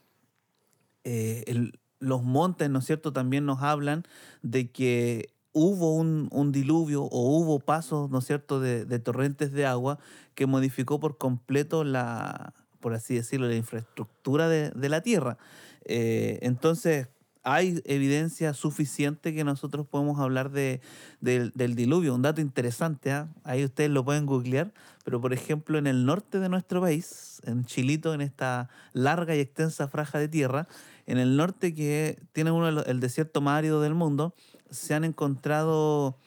eh, 1.04 1.72
los 2.00 2.24
montes, 2.24 2.70
¿no 2.70 2.80
es 2.80 2.86
cierto?, 2.86 3.14
también 3.14 3.46
nos 3.46 3.62
hablan 3.62 4.04
de 4.42 4.72
que 4.72 5.34
hubo 5.52 5.96
un, 5.96 6.30
un 6.32 6.52
diluvio 6.52 7.04
o 7.04 7.38
hubo 7.38 7.60
pasos, 7.60 8.10
¿no 8.10 8.20
es 8.20 8.26
cierto?, 8.26 8.60
de, 8.60 8.86
de 8.86 9.00
torrentes 9.00 9.52
de 9.52 9.66
agua 9.66 10.00
que 10.36 10.46
modificó 10.46 11.00
por 11.00 11.18
completo 11.18 11.84
la, 11.84 12.54
por 12.80 12.94
así 12.94 13.16
decirlo, 13.16 13.48
la 13.48 13.56
infraestructura 13.56 14.48
de, 14.48 14.72
de 14.72 14.90
la 14.90 15.02
tierra. 15.02 15.38
Eh, 15.86 16.40
entonces, 16.42 17.10
hay 17.44 17.82
evidencia 17.86 18.54
suficiente 18.54 19.34
que 19.34 19.44
nosotros 19.44 19.88
podemos 19.88 20.20
hablar 20.20 20.52
de, 20.52 20.82
del- 21.22 21.52
diluvio. 21.76 22.14
Un 22.16 22.22
dato 22.22 22.42
interesante, 22.42 23.12
¿ah? 23.12 23.30
ahí 23.44 23.64
ustedes 23.64 23.90
lo 23.90 24.04
pueden 24.04 24.26
googlear, 24.26 24.74
pero 25.06 25.22
por 25.22 25.34
ejemplo 25.34 25.78
en 25.78 25.88
el 25.88 26.06
norte 26.06 26.40
de 26.40 26.50
nuestro 26.50 26.82
país, 26.82 27.42
en 27.46 27.66
Chilito, 27.66 28.14
en 28.14 28.22
esta 28.22 28.70
larga 28.94 29.36
y 29.36 29.40
extensa 29.40 29.88
franja 29.88 30.20
de 30.20 30.28
tierra, 30.28 30.68
en 31.06 31.18
el 31.18 31.38
norte 31.38 31.74
que 31.74 32.20
tiene 32.34 32.52
uno 32.52 32.70
los- 32.72 32.88
el 32.88 33.00
desierto 33.00 33.42
más 33.42 33.58
árido 33.58 33.82
del 33.82 33.96
mundo, 33.96 34.36
se 34.70 34.94
han 34.94 35.04
encontrado, 35.04 36.18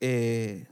eh, 0.00 0.66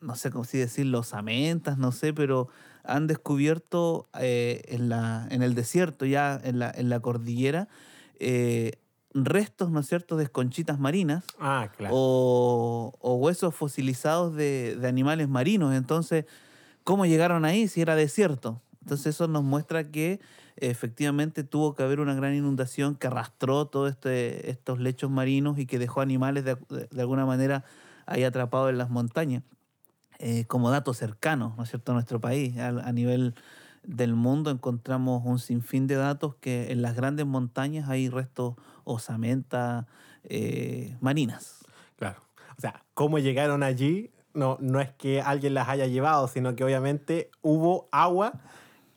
no 0.00 0.14
sé 0.14 0.30
cómo 0.30 0.44
si 0.44 0.58
decirlo, 0.58 1.00
osamentas, 1.00 1.78
no 1.78 1.90
sé, 1.92 2.12
pero 2.12 2.48
han 2.84 3.06
descubierto 3.06 4.08
eh, 4.20 4.62
en, 4.68 4.88
la, 4.88 5.26
en 5.30 5.42
el 5.42 5.54
desierto, 5.54 6.06
ya 6.06 6.40
en 6.44 6.58
la, 6.58 6.70
en 6.70 6.88
la 6.88 7.00
cordillera, 7.00 7.68
eh, 8.20 8.72
restos, 9.14 9.70
¿no 9.70 9.80
es 9.80 9.86
cierto?, 9.88 10.16
de 10.16 10.28
conchitas 10.28 10.78
marinas 10.78 11.24
Ah, 11.38 11.70
claro. 11.76 11.94
o, 11.94 12.94
o 13.00 13.14
huesos 13.16 13.54
fosilizados 13.54 14.34
de, 14.36 14.76
de 14.76 14.88
animales 14.88 15.28
marinos. 15.28 15.74
Entonces, 15.74 16.26
¿cómo 16.84 17.06
llegaron 17.06 17.44
ahí 17.44 17.68
si 17.68 17.80
era 17.82 17.96
desierto? 17.96 18.62
Entonces 18.82 19.08
eso 19.16 19.28
nos 19.28 19.44
muestra 19.44 19.90
que 19.90 20.20
efectivamente 20.56 21.44
tuvo 21.44 21.74
que 21.74 21.82
haber 21.84 22.00
una 22.00 22.14
gran 22.14 22.34
inundación 22.34 22.96
que 22.96 23.06
arrastró 23.08 23.66
todos 23.66 23.90
este, 23.92 24.50
estos 24.50 24.80
lechos 24.80 25.10
marinos 25.10 25.58
y 25.58 25.66
que 25.66 25.78
dejó 25.78 26.00
animales 26.02 26.44
de, 26.44 26.56
de- 26.70 27.00
alguna 27.02 27.26
manera 27.26 27.64
ahí 28.06 28.24
atrapados 28.24 28.70
en 28.70 28.78
las 28.78 28.90
montañas. 28.90 29.42
Eh, 30.20 30.46
como 30.46 30.70
datos 30.70 30.96
cercanos, 30.98 31.56
¿no 31.56 31.62
es 31.64 31.70
cierto?, 31.70 31.92
a 31.92 31.94
nuestro 31.94 32.20
país. 32.20 32.58
A, 32.58 32.68
a 32.68 32.92
nivel 32.92 33.34
del 33.88 34.14
mundo 34.14 34.50
encontramos 34.50 35.22
un 35.24 35.38
sinfín 35.38 35.86
de 35.86 35.96
datos 35.96 36.34
que 36.36 36.70
en 36.70 36.82
las 36.82 36.94
grandes 36.94 37.26
montañas 37.26 37.88
hay 37.88 38.08
restos 38.08 38.54
osamentas 38.84 39.86
eh, 40.24 40.96
marinas. 41.00 41.64
Claro. 41.96 42.22
O 42.56 42.60
sea, 42.60 42.84
cómo 42.94 43.18
llegaron 43.18 43.62
allí 43.62 44.10
no, 44.34 44.56
no 44.60 44.80
es 44.80 44.90
que 44.92 45.20
alguien 45.20 45.54
las 45.54 45.68
haya 45.68 45.86
llevado, 45.86 46.28
sino 46.28 46.54
que 46.54 46.62
obviamente 46.62 47.30
hubo 47.42 47.88
agua 47.90 48.34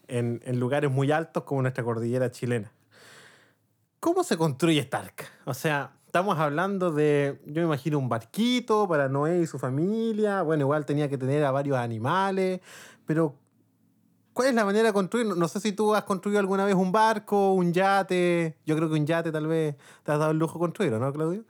en, 0.07 0.41
en 0.45 0.59
lugares 0.59 0.91
muy 0.91 1.11
altos 1.11 1.43
como 1.43 1.61
nuestra 1.61 1.83
cordillera 1.83 2.29
chilena. 2.29 2.71
¿Cómo 3.99 4.23
se 4.23 4.37
construye 4.37 4.79
esta 4.79 4.99
arca? 4.99 5.25
O 5.45 5.53
sea, 5.53 5.93
estamos 6.05 6.37
hablando 6.37 6.91
de, 6.91 7.41
yo 7.45 7.61
me 7.61 7.67
imagino, 7.67 7.97
un 7.97 8.09
barquito 8.09 8.87
para 8.87 9.09
Noé 9.09 9.41
y 9.41 9.47
su 9.47 9.57
familia. 9.57 10.41
Bueno, 10.41 10.63
igual 10.63 10.85
tenía 10.85 11.09
que 11.09 11.17
tener 11.17 11.43
a 11.43 11.51
varios 11.51 11.77
animales, 11.77 12.61
pero 13.05 13.35
¿cuál 14.33 14.49
es 14.49 14.55
la 14.55 14.65
manera 14.65 14.87
de 14.87 14.93
construir? 14.93 15.25
No, 15.27 15.47
sé 15.47 15.59
si 15.59 15.71
tú 15.73 15.93
has 15.95 16.03
construido 16.03 16.39
alguna 16.39 16.65
vez 16.65 16.75
un 16.75 16.91
barco, 16.91 17.53
un 17.53 17.73
yate. 17.73 18.57
Yo 18.65 18.75
creo 18.75 18.89
que 18.89 18.95
un 18.95 19.05
yate 19.05 19.31
tal 19.31 19.47
vez 19.47 19.75
te 20.03 20.11
has 20.11 20.19
dado 20.19 20.31
el 20.31 20.37
lujo 20.39 20.53
de 20.55 20.59
construirlo, 20.59 20.99
¿no, 20.99 21.11
Claudio? 21.13 21.43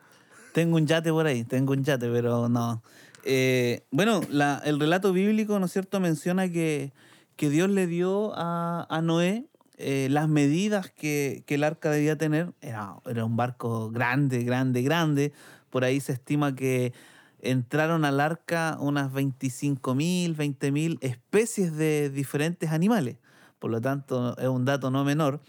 Tengo 0.54 0.76
un 0.76 0.86
yate 0.88 1.12
por 1.12 1.26
ahí, 1.26 1.44
tengo 1.44 1.74
un 1.74 1.84
yate, 1.84 2.10
pero 2.12 2.50
no. 2.50 2.82
Eh, 3.24 3.86
bueno, 3.92 4.22
la- 4.30 4.62
el 4.66 4.80
relato 4.80 5.14
bíblico, 5.14 5.60
¿no 5.60 5.66
es 5.68 5.72
cierto?, 5.72 6.00
menciona 6.00 6.50
que, 6.52 6.92
que 7.36 7.50
Dios 7.50 7.70
le 7.70 7.88
dio 7.88 8.34
a, 8.36 8.86
a 8.90 9.02
Noé 9.02 9.46
eh, 9.78 10.08
las 10.12 10.28
medidas 10.28 10.90
que, 10.92 11.44
que 11.46 11.56
el 11.56 11.64
arca 11.64 11.90
debía 11.92 12.18
tener. 12.18 12.54
Era, 12.62 12.96
era 13.06 13.26
un 13.26 13.36
barco 13.38 13.90
grande, 13.92 14.44
grande, 14.44 14.82
grande. 14.82 15.34
Por 15.70 15.84
ahí 15.84 16.00
se 16.02 16.12
estima 16.14 16.54
que 16.56 16.94
entraron 17.42 18.06
al 18.06 18.20
arca 18.20 18.78
unas 18.80 19.12
25.000, 19.12 20.36
20.000 20.36 20.98
especies 21.02 21.76
de 21.76 22.10
diferentes 22.10 22.72
animales. 22.72 23.18
Por 23.60 23.72
lo 23.72 23.82
tanto, 23.82 24.38
es 24.38 24.48
un 24.48 24.66
dato 24.66 24.92
no 24.92 25.04
menor. 25.04 25.42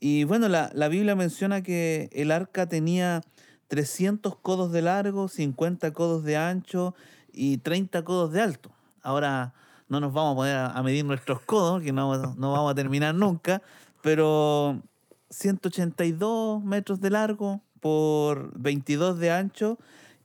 Y 0.00 0.24
bueno, 0.24 0.48
la, 0.48 0.70
la 0.74 0.88
Biblia 0.88 1.16
menciona 1.16 1.62
que 1.62 2.08
el 2.12 2.30
arca 2.30 2.68
tenía 2.68 3.22
300 3.68 4.36
codos 4.36 4.72
de 4.72 4.82
largo, 4.82 5.28
50 5.28 5.92
codos 5.92 6.24
de 6.24 6.36
ancho 6.36 6.94
y 7.32 7.58
30 7.58 8.04
codos 8.04 8.32
de 8.32 8.40
alto. 8.40 8.70
Ahora 9.02 9.54
no 9.88 10.00
nos 10.00 10.12
vamos 10.12 10.32
a 10.32 10.36
poner 10.36 10.56
a, 10.56 10.82
medir 10.82 11.04
nuestros 11.04 11.40
codos, 11.40 11.82
que 11.82 11.92
no, 11.92 12.34
no 12.34 12.52
vamos 12.52 12.72
a 12.72 12.74
terminar 12.74 13.14
nunca, 13.14 13.62
pero 14.02 14.82
182 15.30 16.62
metros 16.62 17.00
de 17.00 17.10
largo 17.10 17.60
por 17.80 18.58
22 18.58 19.18
de 19.18 19.30
ancho 19.30 19.78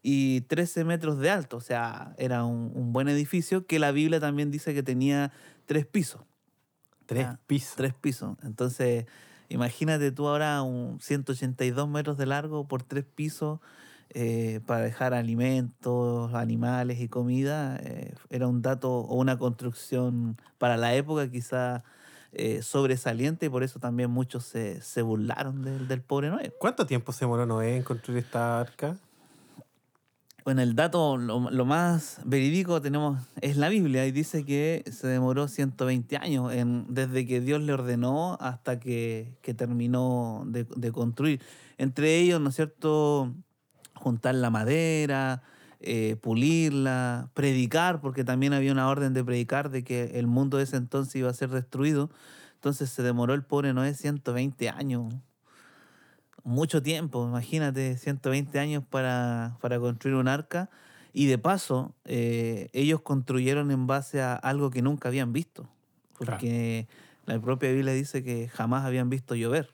y 0.04 0.42
13 0.42 0.84
metros 0.84 1.18
de 1.18 1.30
alto. 1.32 1.58
O 1.58 1.62
sea, 1.62 2.14
era 2.18 2.44
un, 2.44 2.72
un 2.76 2.92
buen 2.94 3.08
edificio 3.08 3.66
que 3.66 3.80
la 3.80 3.92
Biblia 3.92 4.20
también 4.20 4.52
dice 4.52 4.74
que 4.74 4.84
tenía 4.84 5.32
tres 5.66 5.86
pisos. 5.86 6.22
Tres 7.06 7.26
Ah, 7.28 7.40
pisos. 7.48 7.76
Tres 7.76 7.94
pisos. 7.94 8.38
Entonces, 8.44 9.06
imagínate 9.50 10.12
tú 10.12 10.28
ahora 10.28 10.62
un 10.62 11.00
182 11.00 11.88
metros 11.88 12.18
de 12.18 12.26
largo 12.26 12.68
por 12.68 12.84
tres 12.84 13.06
pisos 13.06 13.60
eh, 14.16 14.60
para 14.66 14.82
dejar 14.82 15.14
alimentos, 15.14 16.34
animales 16.34 17.00
y 17.00 17.08
comida. 17.08 17.78
eh, 17.82 18.14
era 18.30 18.48
un 18.48 18.62
dato 18.62 18.92
o 18.92 19.16
una 19.16 19.38
construcción 19.38 20.38
para 20.58 20.78
la 20.78 20.94
época 20.96 21.30
quizá 21.32 21.84
eh, 22.34 22.62
sobresaliente 22.62 23.46
y 23.46 23.50
por 23.50 23.64
eso 23.64 23.80
también 23.80 24.10
muchos 24.12 24.44
se, 24.46 24.82
se 24.82 25.02
burlaron 25.02 25.62
del, 25.64 25.88
del 25.88 26.02
pobre 26.02 26.30
Noé. 26.30 26.52
¿Cuánto 26.60 26.86
tiempo 26.86 27.12
se 27.12 27.26
demoró 27.26 27.46
Noé 27.46 27.78
en 27.78 27.84
construir 27.84 28.20
esta 28.24 28.60
arca? 28.60 28.98
Bueno, 30.44 30.62
el 30.62 30.76
dato, 30.76 31.16
lo, 31.16 31.50
lo 31.50 31.66
más 31.66 32.20
verídico 32.26 32.82
tenemos 32.82 33.18
es 33.40 33.56
la 33.56 33.70
Biblia 33.70 34.06
y 34.06 34.12
dice 34.12 34.44
que 34.44 34.84
se 34.92 35.08
demoró 35.08 35.48
120 35.48 36.18
años 36.18 36.52
en, 36.52 36.86
desde 36.94 37.26
que 37.26 37.40
Dios 37.40 37.62
le 37.62 37.72
ordenó 37.72 38.38
hasta 38.42 38.78
que, 38.78 39.38
que 39.42 39.54
terminó 39.54 40.44
de, 40.46 40.66
de 40.66 40.92
construir. 40.92 41.42
Entre 41.78 42.18
ellos, 42.18 42.42
¿no 42.42 42.50
es 42.50 42.56
cierto?, 42.56 43.34
juntar 43.96 44.36
la 44.36 44.50
madera, 44.50 45.44
eh, 45.80 46.18
pulirla, 46.22 47.30
predicar, 47.34 48.02
porque 48.02 48.26
también 48.26 48.52
había 48.52 48.74
una 48.74 48.90
orden 48.90 49.14
de 49.14 49.24
predicar 49.24 49.70
de 49.70 49.86
que 49.86 50.20
el 50.20 50.28
mundo 50.28 50.58
de 50.58 50.64
ese 50.64 50.76
entonces 50.76 51.16
iba 51.16 51.30
a 51.30 51.34
ser 51.34 51.52
destruido. 51.52 52.10
Entonces 52.56 52.90
se 52.90 53.02
demoró 53.02 53.34
el 53.34 53.44
pobre 53.44 53.74
Noé 53.74 53.94
120 53.94 54.70
años 54.70 55.14
mucho 56.44 56.82
tiempo, 56.84 57.26
imagínate, 57.26 57.98
120 57.98 58.60
años 58.60 58.84
para, 58.90 59.58
para 59.62 59.80
construir 59.80 60.16
un 60.16 60.28
arca. 60.28 60.70
Y 61.14 61.28
de 61.28 61.38
paso, 61.38 61.94
eh, 62.06 62.70
ellos 62.74 63.02
construyeron 63.02 63.72
en 63.72 63.86
base 63.88 64.22
a 64.22 64.34
algo 64.34 64.72
que 64.72 64.82
nunca 64.82 65.10
habían 65.10 65.32
visto. 65.32 65.70
Porque 66.18 66.88
la 67.26 67.40
propia 67.40 67.72
Biblia 67.72 67.94
dice 67.94 68.24
que 68.24 68.48
jamás 68.50 68.84
habían 68.84 69.10
visto 69.10 69.36
llover. 69.36 69.70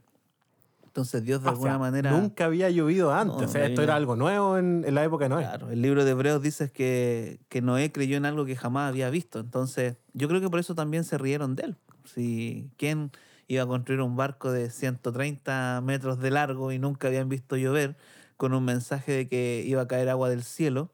Entonces 0.85 1.23
Dios 1.23 1.41
de 1.41 1.47
O 1.47 1.51
alguna 1.51 1.71
sea, 1.73 1.79
manera... 1.79 2.11
Nunca 2.11 2.45
había 2.45 2.69
llovido 2.69 3.13
antes. 3.13 3.37
No, 3.37 3.45
o 3.45 3.47
sea, 3.47 3.65
esto 3.65 3.81
era 3.81 3.95
algo 3.95 4.15
nuevo 4.15 4.57
en, 4.57 4.83
en 4.85 4.95
la 4.95 5.03
época 5.03 5.25
de 5.25 5.29
Noé. 5.29 5.43
Claro, 5.43 5.69
el 5.69 5.81
libro 5.81 6.03
de 6.03 6.11
Hebreos 6.11 6.41
dice 6.41 6.71
que, 6.71 7.39
que 7.47 7.61
Noé 7.61 7.91
creyó 7.91 8.17
en 8.17 8.25
algo 8.25 8.43
que 8.43 8.55
jamás 8.55 8.89
había 8.89 9.09
visto. 9.09 9.39
Entonces, 9.39 9.97
yo 10.13 10.27
creo 10.27 10.41
que 10.41 10.49
por 10.49 10.59
eso 10.59 10.75
también 10.75 11.03
se 11.03 11.17
rieron 11.17 11.55
de 11.55 11.63
él. 11.63 11.77
Si 12.05 12.69
quién 12.75 13.11
iba 13.49 13.63
a 13.63 13.67
construir 13.67 13.99
un 14.01 14.15
barco 14.15 14.51
de 14.51 14.69
130 14.69 15.81
metros 15.83 16.19
de 16.19 16.29
largo 16.29 16.71
y 16.71 16.77
nunca 16.77 17.07
habían 17.07 17.29
visto 17.29 17.57
llover 17.57 17.97
con 18.37 18.53
un 18.53 18.63
mensaje 18.63 19.11
de 19.11 19.27
que 19.27 19.63
iba 19.65 19.81
a 19.81 19.87
caer 19.87 20.07
agua 20.07 20.29
del 20.29 20.43
cielo, 20.43 20.91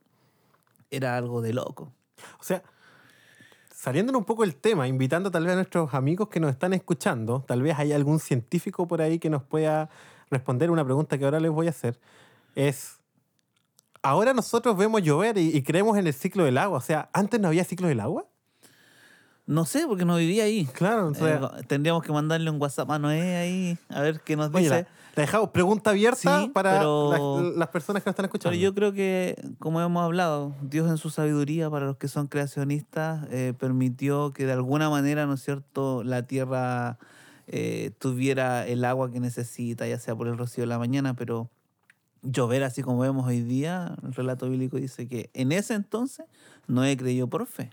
era 0.90 1.18
algo 1.18 1.42
de 1.42 1.52
loco. 1.52 1.92
O 2.40 2.44
sea, 2.44 2.64
saliéndonos 3.70 4.20
un 4.20 4.26
poco 4.26 4.44
del 4.44 4.56
tema, 4.56 4.88
invitando 4.88 5.30
tal 5.32 5.44
vez 5.44 5.52
a 5.52 5.56
nuestros 5.58 5.94
amigos 5.94 6.30
que 6.30 6.40
nos 6.40 6.50
están 6.50 6.74
escuchando, 6.74 7.44
tal 7.46 7.62
vez 7.62 7.78
hay 7.78 7.92
algún 7.92 8.20
científico 8.20 8.88
por 8.88 9.02
ahí 9.02 9.20
que 9.20 9.30
nos 9.30 9.44
pueda 9.44 9.90
responder 10.32 10.72
una 10.72 10.86
pregunta 10.86 11.18
que 11.18 11.26
ahora 11.26 11.42
les 11.42 11.52
voy 11.52 11.68
a 11.68 11.72
hacer. 11.72 12.00
Es, 12.56 13.00
ahora 14.02 14.34
nosotros 14.34 14.78
vemos 14.78 15.02
llover 15.04 15.38
y, 15.38 15.50
y 15.50 15.62
creemos 15.62 15.98
en 15.98 16.08
el 16.08 16.14
ciclo 16.14 16.46
del 16.46 16.58
agua. 16.58 16.78
O 16.78 16.82
sea, 16.82 17.10
¿antes 17.12 17.38
no 17.38 17.50
había 17.50 17.66
ciclo 17.66 17.90
del 17.90 18.00
agua? 18.00 18.26
No 19.48 19.66
sé, 19.66 19.86
porque 19.88 20.06
no 20.06 20.16
vivía 20.18 20.46
ahí. 20.46 20.66
Claro, 20.74 21.14
sea, 21.14 21.52
Eh, 21.60 21.64
tendríamos 21.68 22.02
que 22.04 22.12
mandarle 22.12 22.50
un 22.50 22.60
WhatsApp 22.60 22.90
a 22.92 23.00
Noé 23.00 23.36
ahí 23.36 23.78
a 23.90 24.02
ver 24.02 24.20
qué 24.22 24.36
nos 24.36 24.48
oye, 24.54 24.64
dice. 24.64 24.70
la, 24.70 24.80
la 25.16 25.22
dejamos 25.22 25.52
pregunta 25.52 25.92
abierta 25.92 26.42
Sí, 26.42 26.50
para 26.50 26.80
pero- 26.80 27.42
las, 27.44 27.56
las 27.56 27.68
personas 27.70 28.02
que 28.02 28.08
nos 28.10 28.14
están 28.14 28.26
escuchando. 28.26 28.52
Pero 28.54 28.62
yo 28.64 28.74
creo 28.74 28.92
que, 28.94 29.36
como 29.60 29.80
hemos 29.82 30.04
hablado, 30.04 30.56
Dios 30.64 30.90
en 30.90 30.98
su 30.98 31.12
sabiduría 31.12 31.70
para 31.70 31.86
los 31.86 31.98
que 31.98 32.08
son 32.08 32.26
creacionistas 32.28 33.28
eh, 33.30 33.54
permitió 33.58 34.34
que 34.34 34.46
de 34.48 34.54
alguna 34.54 34.90
manera, 34.90 35.28
¿no 35.28 35.34
es 35.36 35.44
cierto?, 35.44 36.04
la 36.04 36.24
tierra 36.24 36.98
eh, 37.48 37.92
tuviera 38.00 38.66
el 38.66 38.84
agua 38.84 39.12
que 39.12 39.20
necesita, 39.20 39.88
ya 39.88 40.00
sea 40.00 40.16
por 40.16 40.28
el 40.28 40.38
rocío 40.40 40.64
de 40.64 40.68
la 40.68 40.80
mañana, 40.80 41.14
pero 41.14 41.52
llover 42.24 42.64
así 42.64 42.82
como 42.82 42.98
vemos 42.98 43.28
hoy 43.28 43.42
día, 43.42 43.96
el 44.04 44.12
relato 44.16 44.50
bíblico 44.50 44.78
dice 44.78 45.08
que 45.08 45.30
en 45.36 45.52
ese 45.52 45.76
entonces 45.76 46.26
Noé 46.66 46.98
creyó 46.98 47.28
por 47.28 47.46
fe. 47.46 47.70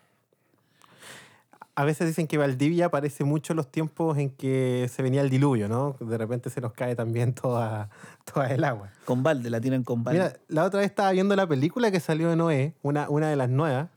A 1.74 1.84
veces 1.84 2.06
dicen 2.06 2.26
que 2.26 2.36
Valdivia 2.38 2.90
parece 2.90 3.24
mucho 3.24 3.54
los 3.54 3.70
tiempos 3.70 4.18
en 4.18 4.30
que 4.30 4.90
se 4.92 5.02
venía 5.02 5.22
el 5.22 5.30
diluvio, 5.30 5.68
¿no? 5.68 5.96
De 6.00 6.18
repente 6.18 6.50
se 6.50 6.60
nos 6.60 6.72
cae 6.72 6.94
también 6.94 7.32
toda, 7.34 7.88
toda 8.32 8.48
el 8.48 8.62
agua. 8.64 8.90
Con 9.04 9.22
balde, 9.22 9.48
la 9.50 9.60
tiran 9.60 9.82
con 9.82 10.04
balde. 10.04 10.20
Mira, 10.20 10.36
la 10.48 10.64
otra 10.64 10.80
vez 10.80 10.90
estaba 10.90 11.10
viendo 11.12 11.34
la 11.36 11.46
película 11.46 11.90
que 11.90 12.00
salió 12.00 12.28
de 12.28 12.36
Noé, 12.36 12.74
una, 12.82 13.08
una 13.08 13.28
de 13.30 13.36
las 13.36 13.48
nuevas, 13.48 13.88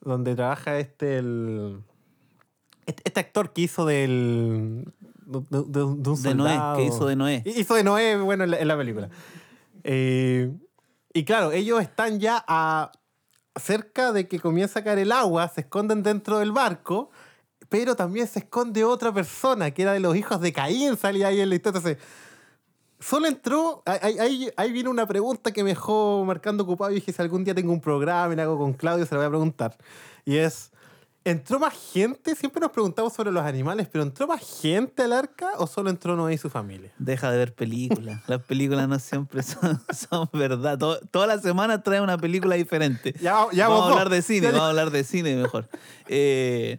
donde 0.00 0.34
trabaja 0.36 0.78
este, 0.78 1.18
el, 1.18 1.82
este, 2.86 3.02
este 3.04 3.20
actor 3.20 3.52
que 3.52 3.62
hizo 3.62 3.84
del... 3.84 4.92
De, 5.26 5.40
de- 5.50 5.64
de 5.70 5.82
un 5.82 6.22
de 6.22 6.34
Noé, 6.34 6.58
que 6.76 6.84
hizo 6.84 7.06
de 7.06 7.14
Noé. 7.16 7.42
Hizo 7.44 7.74
de 7.74 7.84
Noé, 7.84 8.16
bueno, 8.16 8.44
en 8.44 8.50
la, 8.52 8.58
en 8.60 8.68
la 8.68 8.76
película. 8.78 9.10
Eh, 9.84 10.50
y 11.12 11.24
claro, 11.24 11.52
ellos 11.52 11.82
están 11.82 12.18
ya 12.20 12.42
a, 12.46 12.92
cerca 13.58 14.12
de 14.12 14.28
que 14.28 14.40
comienza 14.40 14.80
a 14.80 14.84
caer 14.84 14.98
el 14.98 15.12
agua, 15.12 15.48
se 15.48 15.62
esconden 15.62 16.02
dentro 16.02 16.38
del 16.38 16.52
barco, 16.52 17.10
pero 17.68 17.96
también 17.96 18.26
se 18.26 18.40
esconde 18.40 18.84
otra 18.84 19.12
persona, 19.12 19.70
que 19.70 19.82
era 19.82 19.92
de 19.92 20.00
los 20.00 20.16
hijos 20.16 20.40
de 20.40 20.52
Caín, 20.52 20.96
salía 20.96 21.28
ahí 21.28 21.40
en 21.40 21.48
la 21.50 21.54
historia. 21.56 21.78
Entonces, 21.78 21.98
solo 22.98 23.26
entró, 23.26 23.82
ahí, 23.84 24.18
ahí, 24.18 24.50
ahí 24.56 24.72
viene 24.72 24.88
una 24.88 25.06
pregunta 25.06 25.52
que 25.52 25.62
me 25.62 25.70
dejó 25.70 26.24
marcando 26.24 26.64
ocupado 26.64 26.90
y 26.90 26.96
dije, 26.96 27.12
si 27.12 27.22
algún 27.22 27.44
día 27.44 27.54
tengo 27.54 27.72
un 27.72 27.80
programa 27.80 28.32
y 28.32 28.36
lo 28.36 28.42
hago 28.42 28.58
con 28.58 28.72
Claudio, 28.72 29.06
se 29.06 29.14
lo 29.14 29.20
voy 29.20 29.26
a 29.26 29.30
preguntar. 29.30 29.76
Y 30.24 30.36
es, 30.36 30.72
¿entró 31.24 31.58
más 31.58 31.74
gente? 31.92 32.34
Siempre 32.34 32.60
nos 32.60 32.70
preguntamos 32.70 33.12
sobre 33.12 33.30
los 33.32 33.42
animales, 33.44 33.88
pero 33.90 34.02
¿entró 34.04 34.26
más 34.26 34.40
gente 34.62 35.02
al 35.02 35.12
arca 35.12 35.50
o 35.58 35.66
solo 35.66 35.90
entró 35.90 36.16
Noé 36.16 36.34
y 36.34 36.38
su 36.38 36.48
familia? 36.50 36.92
Deja 36.98 37.30
de 37.30 37.38
ver 37.38 37.54
películas. 37.54 38.22
Las 38.26 38.42
películas 38.42 38.88
no 38.88 38.98
siempre 38.98 39.42
son, 39.42 39.80
son 40.10 40.28
verdad. 40.32 40.78
Todo- 40.78 41.00
toda 41.10 41.26
la 41.26 41.38
semana 41.38 41.82
trae 41.82 42.00
una 42.00 42.16
película 42.18 42.54
diferente. 42.56 43.14
Ya, 43.20 43.46
ya 43.52 43.68
vamos 43.68 43.84
a 43.86 43.90
hablar 43.92 44.08
de 44.08 44.22
cine, 44.22 44.46
Ya, 44.46 44.52
vamos 44.52 44.64
a 44.66 44.68
hablar 44.70 44.90
de 44.90 45.04
cine 45.04 45.36
mejor. 45.36 45.68
Eh, 46.08 46.78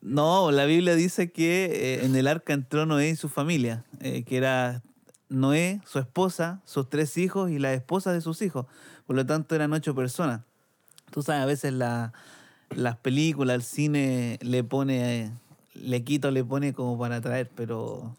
no, 0.00 0.50
la 0.50 0.64
Biblia 0.64 0.94
dice 0.94 1.30
que 1.30 1.64
eh, 2.00 2.04
en 2.04 2.16
el 2.16 2.26
arca 2.26 2.52
entró 2.52 2.86
Noé 2.86 3.10
y 3.10 3.16
su 3.16 3.28
familia, 3.28 3.84
eh, 4.00 4.24
que 4.24 4.36
era 4.36 4.82
Noé, 5.28 5.80
su 5.86 5.98
esposa, 5.98 6.60
sus 6.64 6.88
tres 6.88 7.16
hijos 7.16 7.50
y 7.50 7.58
la 7.58 7.72
esposa 7.72 8.12
de 8.12 8.20
sus 8.20 8.42
hijos. 8.42 8.66
Por 9.06 9.16
lo 9.16 9.24
tanto, 9.26 9.54
eran 9.54 9.72
ocho 9.72 9.94
personas. 9.94 10.42
Tú 11.10 11.22
sabes, 11.22 11.42
a 11.42 11.46
veces 11.46 11.72
la- 11.72 12.12
las 12.76 12.96
películas, 12.96 13.54
el 13.56 13.62
cine 13.62 14.38
le 14.42 14.64
pone, 14.64 15.24
eh, 15.24 15.30
le 15.74 16.04
quita 16.04 16.28
o 16.28 16.30
le 16.30 16.44
pone 16.44 16.72
como 16.72 16.98
para 16.98 17.16
atraer, 17.16 17.50
pero, 17.54 18.16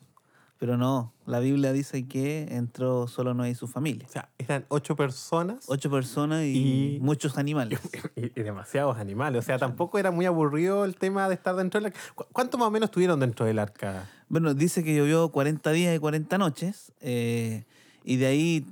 pero 0.57 0.77
no. 0.77 1.12
La 1.25 1.39
Biblia 1.39 1.72
dice 1.72 2.07
que 2.07 2.48
entró 2.51 3.07
solo 3.07 3.33
Noé 3.33 3.51
y 3.51 3.55
su 3.55 3.67
familia. 3.67 4.05
O 4.07 4.12
sea, 4.12 4.29
eran 4.38 4.65
ocho 4.67 4.95
personas 4.98 5.65
Ocho 5.67 5.89
personas 5.89 6.43
y, 6.43 6.95
Y- 6.95 7.00
muchos 7.00 7.38
animales. 7.38 7.79
y, 8.15 8.25
y 8.25 8.43
demasiados 8.43 8.98
animales. 8.98 9.39
O 9.39 9.45
sea, 9.45 9.57
tampoco 9.57 9.98
era 10.00 10.12
muy 10.12 10.25
aburrido 10.25 10.83
el 10.86 10.95
tema 10.95 11.27
de 11.29 11.36
estar 11.36 11.55
dentro 11.55 11.79
del 11.79 11.88
arca. 11.88 12.00
¿Cu- 12.15 12.25
¿Cuánto 12.33 12.57
más 12.57 12.67
o 12.67 12.72
menos 12.72 12.88
estuvieron 12.88 13.19
dentro 13.19 13.45
del 13.45 13.60
arca? 13.60 14.10
Bueno, 14.29 14.53
dice 14.53 14.83
que 14.83 14.95
llovió 14.95 15.29
40 15.29 15.72
días 15.72 15.95
y 15.95 16.00
40 16.00 16.38
noches. 16.38 16.91
eh, 17.01 17.65
y 18.03 18.17
de 18.17 18.25
ahí 18.25 18.65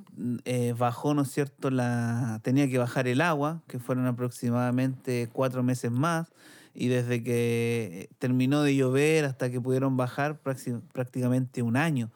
eh, 0.46 0.74
bajó, 0.78 1.14
¿no 1.14 1.22
es 1.22 1.32
cierto? 1.32 1.70
La, 1.70 2.40
tenía 2.44 2.68
que 2.68 2.78
bajar 2.78 3.08
el 3.08 3.22
agua, 3.22 3.62
que 3.68 3.80
fueron 3.80 4.06
aproximadamente 4.06 5.30
cuatro 5.32 5.64
meses 5.64 5.92
más. 5.92 6.32
Y 6.74 6.88
desde 6.88 7.24
que 7.24 8.10
terminó 8.20 8.62
de 8.64 8.76
llover 8.76 9.26
hasta 9.26 9.50
que 9.50 9.60
pudieron 9.60 9.98
bajar, 9.98 10.40
prácticamente 10.40 11.62
un 11.62 11.76
año, 11.76 12.10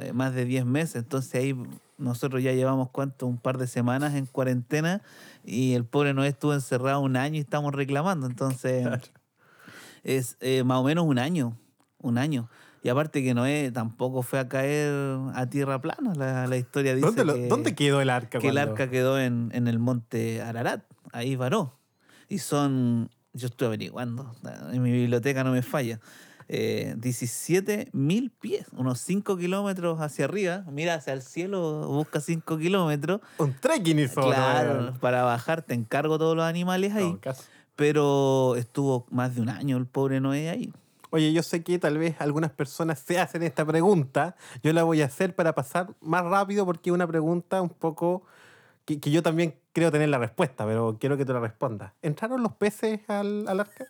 eh, 0.00 0.12
más 0.12 0.34
de 0.34 0.44
10 0.44 0.66
meses. 0.66 0.96
Entonces 0.96 1.34
ahí 1.34 1.56
nosotros 1.96 2.42
ya 2.42 2.52
llevamos, 2.52 2.90
¿cuánto? 2.90 3.26
Un 3.26 3.38
par 3.38 3.58
de 3.58 3.66
semanas 3.66 4.14
en 4.14 4.26
cuarentena 4.26 5.02
y 5.44 5.74
el 5.74 5.84
pobre 5.84 6.14
Noé 6.14 6.28
estuvo 6.28 6.54
encerrado 6.54 7.00
un 7.00 7.16
año 7.16 7.36
y 7.36 7.40
estamos 7.40 7.74
reclamando. 7.74 8.26
Entonces 8.26 8.86
es 10.04 10.36
eh, 10.40 10.62
más 10.64 10.78
o 10.78 10.84
menos 10.84 11.04
un 11.04 11.18
año, 11.18 11.56
un 12.00 12.18
año. 12.18 12.48
Y 12.82 12.88
aparte 12.90 13.22
que 13.22 13.34
Noé 13.34 13.70
tampoco 13.72 14.22
fue 14.22 14.38
a 14.38 14.48
caer 14.48 14.92
a 15.34 15.46
tierra 15.50 15.80
plana. 15.80 16.14
La, 16.14 16.46
la 16.46 16.56
historia 16.56 16.94
dice 16.94 17.06
¿Dónde, 17.06 17.24
lo- 17.24 17.34
que, 17.34 17.48
¿Dónde 17.48 17.74
quedó 17.74 18.00
el 18.00 18.10
arca? 18.10 18.38
que 18.38 18.48
el 18.48 18.54
cuando- 18.54 18.72
arca 18.72 18.90
quedó 18.90 19.18
en, 19.18 19.50
en 19.52 19.66
el 19.68 19.78
monte 19.78 20.40
Ararat. 20.42 20.82
Ahí 21.12 21.34
varó. 21.36 21.78
Y 22.28 22.38
son, 22.38 23.10
yo 23.32 23.46
estoy 23.48 23.66
averiguando, 23.68 24.34
en 24.72 24.82
mi 24.82 24.92
biblioteca 24.92 25.42
no 25.44 25.52
me 25.52 25.62
falla, 25.62 25.98
eh, 26.50 26.94
17 26.98 27.88
mil 27.92 28.30
pies, 28.30 28.66
unos 28.76 29.00
5 29.00 29.36
kilómetros 29.38 30.00
hacia 30.00 30.26
arriba. 30.26 30.64
Mira 30.70 30.94
hacia 30.94 31.14
el 31.14 31.22
cielo, 31.22 31.88
busca 31.88 32.20
5 32.20 32.58
kilómetros. 32.58 33.20
Un 33.38 33.54
trekking 33.54 33.98
hizo. 33.98 34.20
Claro, 34.20 34.82
¿no? 34.82 34.94
para 35.00 35.22
bajar 35.24 35.62
te 35.62 35.74
encargo 35.74 36.18
todos 36.18 36.36
los 36.36 36.44
animales 36.44 36.94
ahí. 36.94 37.18
No. 37.24 37.32
Pero 37.76 38.56
estuvo 38.56 39.06
más 39.10 39.34
de 39.34 39.40
un 39.40 39.48
año 39.48 39.76
el 39.76 39.86
pobre 39.86 40.20
Noé 40.20 40.48
ahí. 40.50 40.72
Oye, 41.10 41.32
yo 41.32 41.42
sé 41.42 41.62
que 41.62 41.78
tal 41.78 41.96
vez 41.98 42.16
algunas 42.20 42.50
personas 42.50 42.98
se 42.98 43.18
hacen 43.18 43.42
esta 43.42 43.64
pregunta. 43.64 44.36
Yo 44.62 44.72
la 44.72 44.82
voy 44.82 45.02
a 45.02 45.06
hacer 45.06 45.34
para 45.34 45.54
pasar 45.54 45.94
más 46.00 46.24
rápido 46.24 46.66
porque 46.66 46.90
es 46.90 46.94
una 46.94 47.06
pregunta 47.06 47.62
un 47.62 47.70
poco 47.70 48.22
que, 48.84 49.00
que 49.00 49.10
yo 49.10 49.22
también 49.22 49.54
creo 49.72 49.90
tener 49.90 50.08
la 50.10 50.18
respuesta, 50.18 50.66
pero 50.66 50.96
quiero 51.00 51.16
que 51.16 51.24
te 51.24 51.32
la 51.32 51.40
respondas. 51.40 51.92
¿Entraron 52.02 52.42
los 52.42 52.52
peces 52.52 53.00
al, 53.08 53.48
al 53.48 53.60
arca? 53.60 53.86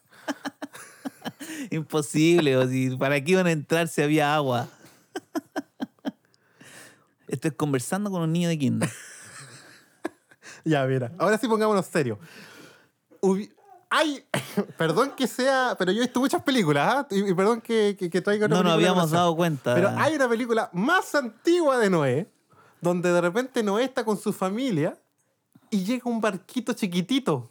Imposible, 1.71 2.57
o 2.57 2.67
si, 2.69 2.97
¿para 2.97 3.23
qué 3.23 3.33
iban 3.33 3.47
a 3.47 3.53
entrar 3.53 3.89
si 3.89 4.03
había 4.03 4.35
agua? 4.35 4.69
Estoy 7.29 7.51
conversando 7.51 8.11
con 8.11 8.23
un 8.23 8.33
niño 8.33 8.49
de 8.49 8.59
kinder. 8.59 8.91
Ya, 10.65 10.85
mira. 10.87 11.13
Ahora 11.19 11.39
sí 11.39 11.49
pongámonos 11.49 11.87
serio. 11.87 12.19
Hubi- 13.23 13.51
Hay, 13.91 14.25
perdón 14.77 15.13
que 15.17 15.27
sea, 15.27 15.77
pero 15.79 15.93
yo 15.93 15.99
he 15.99 16.07
visto 16.07 16.21
muchas 16.21 16.43
películas, 16.43 16.95
¿ah? 16.95 17.07
y, 17.11 17.31
y 17.31 17.35
perdón 17.35 17.61
que, 17.61 17.97
que, 17.99 18.11
que 18.11 18.21
traiga 18.21 18.47
otra 18.47 18.59
No 18.59 18.65
nos 18.65 18.73
habíamos 18.73 19.11
dado 19.11 19.35
cuenta. 19.35 19.75
Pero 19.75 19.91
hay 19.97 20.15
una 20.15 20.29
película 20.29 20.71
más 20.73 21.15
antigua 21.15 21.79
de 21.79 21.91
Noé, 21.91 22.31
donde 22.81 23.13
de 23.13 23.21
repente 23.21 23.63
Noé 23.63 23.85
está 23.85 24.05
con 24.05 24.19
su 24.19 24.33
familia 24.33 24.99
y 25.71 25.85
llega 25.85 26.11
un 26.11 26.21
barquito 26.21 26.73
chiquitito 26.73 27.51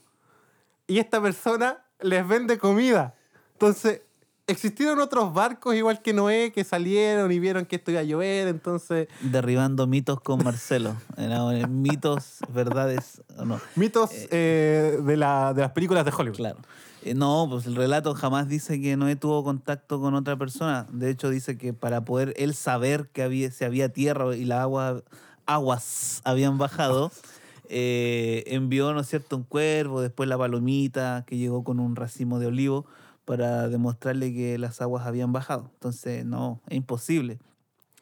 y 0.88 1.00
esta 1.00 1.22
persona 1.22 1.84
les 2.00 2.28
vende 2.28 2.58
comida. 2.58 3.16
Entonces, 3.54 4.02
existieron 4.48 5.00
otros 5.00 5.34
barcos 5.34 5.76
igual 5.76 6.02
que 6.02 6.14
Noé 6.14 6.52
que 6.54 6.64
salieron 6.64 7.32
y 7.32 7.40
vieron 7.40 7.66
que 7.66 7.76
esto 7.76 7.92
iba 7.92 8.00
a 8.00 8.04
llover, 8.04 8.48
entonces 8.48 9.08
Derribando 9.22 9.86
mitos 9.88 10.22
con 10.22 10.44
Marcelo. 10.44 10.96
Era, 11.18 11.58
eh, 11.58 11.68
mitos, 11.68 12.40
verdades 12.50 13.22
o 13.38 13.46
no. 13.46 13.60
mitos 13.76 14.10
eh, 14.32 15.00
de, 15.04 15.18
la, 15.18 15.54
de 15.54 15.62
las 15.62 15.72
películas 15.72 16.06
de 16.06 16.12
Hollywood. 16.18 16.38
Claro. 16.38 16.58
Eh, 17.04 17.14
no, 17.14 17.48
pues 17.50 17.66
el 17.68 17.76
relato 17.76 18.14
jamás 18.16 18.48
dice 18.48 18.82
que 18.82 18.98
Noé 18.98 19.16
tuvo 19.16 19.44
contacto 19.44 20.00
con 20.00 20.16
otra 20.16 20.38
persona. 20.38 20.88
De 20.92 21.10
hecho, 21.10 21.30
dice 21.30 21.58
que 21.58 21.74
para 21.74 22.04
poder 22.06 22.34
él 22.38 22.56
saber 22.56 23.08
que 23.14 23.24
había, 23.24 23.52
si 23.52 23.66
había 23.66 23.90
tierra 23.90 24.36
y 24.36 24.46
las 24.46 24.62
agua, 24.62 25.04
aguas 25.46 26.22
habían 26.24 26.58
bajado, 26.58 27.12
eh, 27.70 28.44
envió, 28.48 28.94
¿no 28.94 29.02
es 29.02 29.08
cierto?, 29.08 29.36
un 29.38 29.44
cuervo, 29.44 30.02
después 30.02 30.28
la 30.28 30.38
palomita 30.38 31.26
que 31.28 31.38
llegó 31.38 31.64
con 31.64 31.80
un 31.80 31.96
racimo 31.96 32.40
de 32.40 32.48
olivo 32.48 32.86
para 33.28 33.68
demostrarle 33.68 34.34
que 34.34 34.58
las 34.58 34.80
aguas 34.80 35.06
habían 35.06 35.34
bajado. 35.34 35.70
Entonces, 35.74 36.26
no, 36.26 36.62
es 36.70 36.78
imposible. 36.78 37.40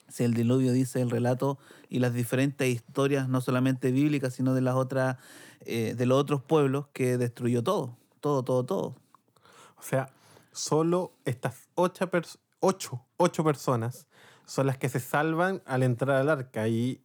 Si 0.07 0.23
el 0.23 0.35
diluvio 0.35 0.71
dice 0.71 1.01
el 1.01 1.09
relato 1.09 1.57
y 1.89 1.97
las 1.97 2.13
diferentes 2.13 2.67
historias, 2.67 3.27
no 3.27 3.41
solamente 3.41 3.91
bíblicas, 3.91 4.35
sino 4.35 4.53
de 4.53 4.61
las 4.61 4.75
otras, 4.75 5.17
eh, 5.61 5.95
de 5.97 6.05
los 6.05 6.21
otros 6.21 6.43
pueblos 6.43 6.85
que 6.93 7.17
destruyó 7.17 7.63
todo, 7.63 7.97
todo, 8.19 8.43
todo, 8.43 8.63
todo. 8.67 8.95
O 9.79 9.81
sea, 9.81 10.11
solo 10.51 11.11
estas 11.25 11.55
ocho, 11.73 12.05
pers- 12.11 12.37
ocho, 12.59 13.03
ocho 13.17 13.43
personas 13.43 14.05
son 14.45 14.67
las 14.67 14.77
que 14.77 14.89
se 14.89 14.99
salvan 14.99 15.63
al 15.65 15.81
entrar 15.81 16.17
al 16.17 16.29
arca 16.29 16.67
y 16.67 17.01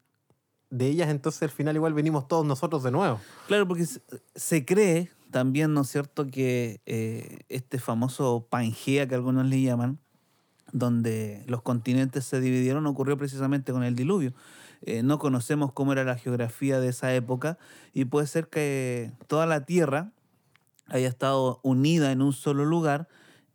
de 0.69 0.89
ellas 0.89 1.09
entonces 1.09 1.43
al 1.43 1.51
final 1.51 1.75
igual 1.75 1.95
venimos 1.95 2.29
todos 2.29 2.45
nosotros 2.45 2.83
de 2.83 2.91
nuevo. 2.91 3.19
Claro, 3.49 3.67
porque 3.67 3.87
se, 3.87 4.03
se 4.35 4.67
cree 4.67 5.11
también, 5.31 5.75
¿no 5.75 5.83
es 5.83 5.89
cierto?, 5.89 6.27
que 6.27 6.81
eh, 6.87 7.41
este 7.49 7.79
famoso 7.79 8.47
Pangea 8.51 9.07
que 9.09 9.15
algunos 9.15 9.47
le 9.47 9.63
llaman, 9.63 9.99
donde 10.73 11.45
los 11.47 11.63
continentes 11.63 12.25
se 12.25 12.41
dividieron, 12.41 12.87
ocurrió 12.87 13.17
precisamente 13.17 13.73
con 13.73 13.83
el 13.83 13.97
diluvio. 13.97 14.35
Eh, 14.83 15.03
no 15.03 15.19
conocemos 15.19 15.73
cómo 15.73 15.93
era 15.93 16.05
la 16.05 16.17
geografía 16.17 16.81
de 16.81 16.89
esa 16.89 17.15
época 17.15 17.59
y 17.93 18.07
puede 18.07 18.27
ser 18.27 18.49
que 18.49 19.13
toda 19.27 19.47
la 19.47 19.65
Tierra 19.67 20.13
haya 20.87 21.09
estado 21.09 21.61
unida 21.63 22.13
en 22.13 22.23
un 22.23 22.33
solo 22.33 22.65
lugar 22.65 23.09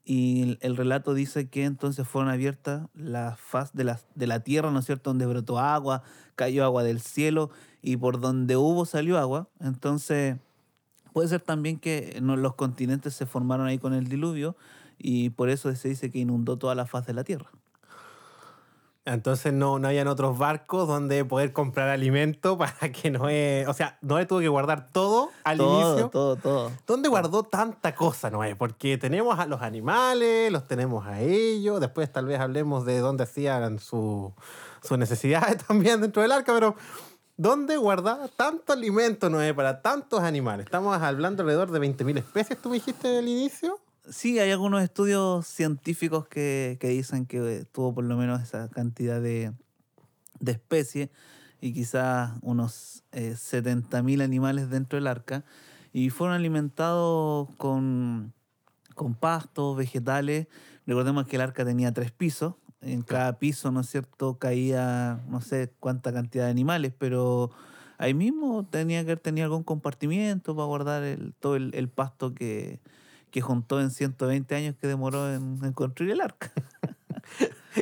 y 0.04 0.44
el, 0.44 0.60
el 0.62 0.78
relato 0.78 1.16
dice 1.16 1.50
que 1.50 1.64
entonces 1.64 2.08
fueron 2.08 2.32
abiertas 2.32 2.88
la 2.94 3.36
faz 3.38 3.74
de 3.74 3.86
la, 3.86 4.00
de 4.14 4.28
la 4.28 4.42
Tierra, 4.42 4.70
¿no 4.72 4.80
es 4.80 4.86
cierto?, 4.86 5.10
donde 5.10 5.26
brotó 5.26 5.58
agua, 5.58 6.04
cayó 6.36 6.64
agua 6.64 6.84
del 6.84 7.02
cielo 7.02 7.50
y 7.82 7.98
por 7.98 8.20
donde 8.20 8.56
hubo 8.56 8.86
salió 8.86 9.18
agua. 9.18 9.50
Entonces 9.60 10.38
puede 11.16 11.30
ser 11.30 11.40
también 11.40 11.80
que 11.80 12.20
los 12.22 12.56
continentes 12.56 13.14
se 13.14 13.26
formaron 13.26 13.68
ahí 13.68 13.80
con 13.80 13.94
el 13.94 14.10
diluvio 14.10 14.58
y 15.00 15.30
por 15.30 15.48
eso 15.50 15.74
se 15.74 15.88
dice 15.88 16.12
que 16.12 16.20
inundó 16.20 16.58
toda 16.58 16.76
la 16.76 16.86
faz 16.86 17.06
de 17.06 17.14
la 17.14 17.24
Tierra. 17.24 17.50
Entonces 19.06 19.54
no, 19.54 19.80
no 19.80 19.88
hayan 19.88 20.10
otros 20.10 20.38
barcos 20.38 20.90
donde 20.90 21.24
poder 21.24 21.54
comprar 21.54 21.88
alimento 21.88 22.58
para 22.58 22.92
que 22.92 23.12
Noé... 23.12 23.66
O 23.70 23.74
sea, 23.74 23.98
Noé 24.02 24.26
tuvo 24.26 24.40
que 24.42 24.50
guardar 24.50 24.90
todo 24.92 25.30
al 25.46 25.58
todo, 25.58 25.90
inicio. 25.92 26.10
todo, 26.10 26.36
todo. 26.36 26.72
¿Dónde 26.86 27.08
guardó 27.08 27.44
tanta 27.44 27.96
cosa, 27.96 28.30
Noé? 28.30 28.58
Porque 28.58 28.98
tenemos 28.98 29.40
a 29.40 29.46
los 29.46 29.62
animales, 29.62 30.52
los 30.52 30.68
tenemos 30.68 31.06
a 31.06 31.22
ellos, 31.22 31.80
después 31.80 32.12
tal 32.12 32.26
vez 32.26 32.42
hablemos 32.42 32.84
de 32.86 33.00
dónde 33.00 33.24
hacían 33.24 33.80
su- 33.80 34.34
sus 34.82 34.98
necesidades 34.98 35.64
también 35.68 36.02
dentro 36.02 36.22
del 36.22 36.34
arca, 36.34 36.52
pero 36.54 36.76
¿dónde 37.38 37.78
guardaba 37.78 38.28
tanto 38.28 38.74
alimento, 38.74 39.30
Noé, 39.30 39.54
para 39.54 39.82
tantos 39.82 40.22
animales? 40.22 40.66
Estamos 40.66 41.00
hablando 41.02 41.44
alrededor 41.44 41.72
de 41.72 41.80
20.000 41.80 42.18
especies, 42.18 42.62
tú 42.62 42.70
me 42.70 42.76
dijiste 42.76 43.18
al 43.18 43.28
inicio. 43.28 43.80
Sí, 44.10 44.40
hay 44.40 44.52
algunos 44.52 44.84
estudios 44.84 45.48
científicos 45.48 46.28
que, 46.28 46.78
que 46.80 46.90
dicen 46.90 47.26
que 47.26 47.66
tuvo 47.72 47.96
por 47.96 48.04
lo 48.04 48.16
menos 48.18 48.42
esa 48.42 48.70
cantidad 48.70 49.20
de, 49.20 49.52
de 50.40 50.52
especies 50.52 51.10
y 51.62 51.74
quizás 51.74 52.32
unos 52.42 53.04
eh, 53.12 53.34
70.000 53.36 54.22
animales 54.22 54.70
dentro 54.70 54.98
del 54.98 55.08
arca 55.08 55.44
y 55.94 56.10
fueron 56.10 56.36
alimentados 56.36 57.50
con, 57.58 58.34
con 58.94 59.16
pastos, 59.16 59.76
vegetales. 59.76 60.48
Recordemos 60.86 61.26
que 61.26 61.38
el 61.38 61.42
arca 61.42 61.66
tenía 61.66 61.94
tres 61.94 62.12
pisos. 62.12 62.56
En 62.82 63.02
cada 63.02 63.40
piso, 63.40 63.72
¿no 63.72 63.82
es 63.82 63.88
cierto?, 63.90 64.38
caía 64.38 65.20
no 65.28 65.42
sé 65.42 65.72
cuánta 65.80 66.14
cantidad 66.14 66.46
de 66.46 66.52
animales, 66.52 66.94
pero 66.98 67.50
ahí 67.98 68.14
mismo 68.14 68.66
tenía 68.70 69.00
que 69.04 69.12
haber 69.12 69.20
tenido 69.20 69.46
algún 69.46 69.64
compartimiento 69.64 70.56
para 70.56 70.66
guardar 70.68 71.04
el, 71.04 71.34
todo 71.40 71.56
el, 71.56 71.74
el 71.74 71.90
pasto 71.90 72.36
que, 72.36 72.80
que 73.32 73.42
juntó 73.42 73.82
en 73.82 73.90
120 73.92 74.56
años 74.56 74.76
que 74.80 74.88
demoró 74.88 75.34
en, 75.34 75.60
en 75.64 75.74
construir 75.74 76.12
el 76.14 76.22
arca. 76.22 76.52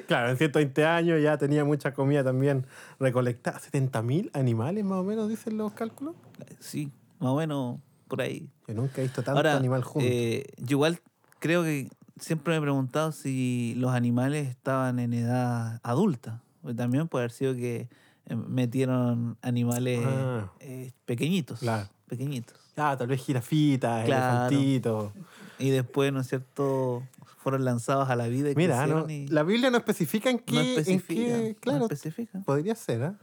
Claro, 0.07 0.31
en 0.31 0.37
120 0.37 0.85
años 0.85 1.21
ya 1.21 1.37
tenía 1.37 1.63
mucha 1.65 1.93
comida 1.93 2.23
también 2.23 2.65
recolectada. 2.99 3.59
70.000 3.59 4.31
animales 4.33 4.83
más 4.83 4.99
o 4.99 5.03
menos, 5.03 5.29
dicen 5.29 5.57
los 5.57 5.73
cálculos. 5.73 6.15
Sí, 6.59 6.91
más 7.19 7.29
o 7.31 7.35
menos 7.35 7.79
por 8.07 8.21
ahí. 8.21 8.49
Yo 8.67 8.73
nunca 8.73 9.01
he 9.01 9.03
visto 9.03 9.21
tanto 9.21 9.37
Ahora, 9.37 9.55
animal 9.55 9.83
junto. 9.83 10.07
eh, 10.09 10.45
yo 10.57 10.77
igual 10.77 10.99
creo 11.39 11.63
que 11.63 11.89
siempre 12.19 12.53
me 12.53 12.57
he 12.57 12.61
preguntado 12.61 13.11
si 13.11 13.73
los 13.77 13.91
animales 13.91 14.47
estaban 14.49 14.99
en 14.99 15.13
edad 15.13 15.79
adulta. 15.83 16.41
También 16.75 17.07
puede 17.07 17.23
haber 17.23 17.31
sido 17.31 17.53
que 17.55 17.89
eh, 18.25 18.35
metieron 18.35 19.37
animales 19.41 19.99
Ah. 20.05 20.51
eh, 20.59 20.91
pequeñitos. 21.05 21.59
Claro. 21.59 21.89
Pequeñitos. 22.07 22.57
Ah, 22.77 22.95
tal 22.97 23.07
vez 23.07 23.21
jirafitas, 23.23 24.05
Claro. 24.05 24.47
elefantitos. 24.47 25.11
Y 25.59 25.69
después, 25.71 26.11
¿no 26.13 26.21
es 26.21 26.27
cierto?, 26.27 27.03
fueron 27.39 27.65
lanzados 27.65 28.09
a 28.09 28.15
la 28.15 28.27
vida 28.27 28.49
y 28.51 28.55
Mira, 28.55 28.87
¿no? 28.87 29.09
y 29.09 29.27
la 29.27 29.43
Biblia 29.43 29.69
no 29.69 29.77
especifica 29.77 30.29
en 30.29 30.39
qué, 30.39 30.53
no 30.55 30.61
en 30.61 30.67
especifica. 30.67 31.21
qué- 31.37 31.49
no 31.55 31.59
claro, 31.59 31.83
especifica. 31.85 32.39
podría 32.45 32.73
ser, 32.75 33.03
¿ah? 33.03 33.15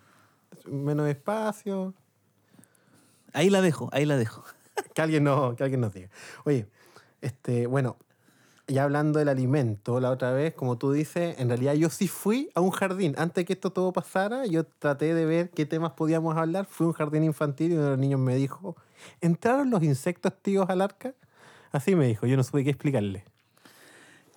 Menos 0.66 1.09
espacio. 1.09 1.94
Ahí 3.33 3.48
la 3.48 3.62
dejo, 3.62 3.88
ahí 3.92 4.05
la 4.05 4.16
dejo. 4.18 4.44
Que 4.94 5.03
alguien, 5.03 5.24
no, 5.24 5.55
que 5.57 5.62
alguien 5.64 5.81
nos 5.81 5.92
diga. 5.94 6.09
Oye, 6.44 6.66
este, 7.22 7.66
bueno, 7.66 7.96
ya 8.70 8.85
hablando 8.85 9.18
del 9.18 9.28
alimento, 9.28 10.00
la 10.00 10.11
otra 10.11 10.33
vez, 10.33 10.54
como 10.54 10.78
tú 10.78 10.92
dices, 10.92 11.38
en 11.38 11.48
realidad 11.48 11.74
yo 11.74 11.90
sí 11.90 12.09
fui 12.09 12.50
a 12.54 12.61
un 12.61 12.70
jardín. 12.70 13.14
Antes 13.18 13.44
que 13.44 13.52
esto 13.52 13.70
todo 13.70 13.92
pasara, 13.92 14.46
yo 14.46 14.64
traté 14.64 15.12
de 15.14 15.24
ver 15.26 15.50
qué 15.50 15.66
temas 15.66 15.92
podíamos 15.92 16.37
hablar. 16.37 16.66
Fui 16.66 16.85
a 16.85 16.88
un 16.88 16.92
jardín 16.94 17.24
infantil 17.24 17.72
y 17.72 17.74
uno 17.74 17.85
de 17.85 17.90
los 17.90 17.98
niños 17.98 18.20
me 18.20 18.37
dijo, 18.37 18.76
¿entraron 19.20 19.70
los 19.70 19.83
insectos 19.83 20.33
tíos 20.40 20.70
al 20.70 20.80
arca? 20.80 21.14
Así 21.72 21.94
me 21.94 22.06
dijo, 22.06 22.26
yo 22.26 22.37
no 22.37 22.42
supe 22.42 22.64
qué 22.64 22.70
explicarle. 22.70 23.24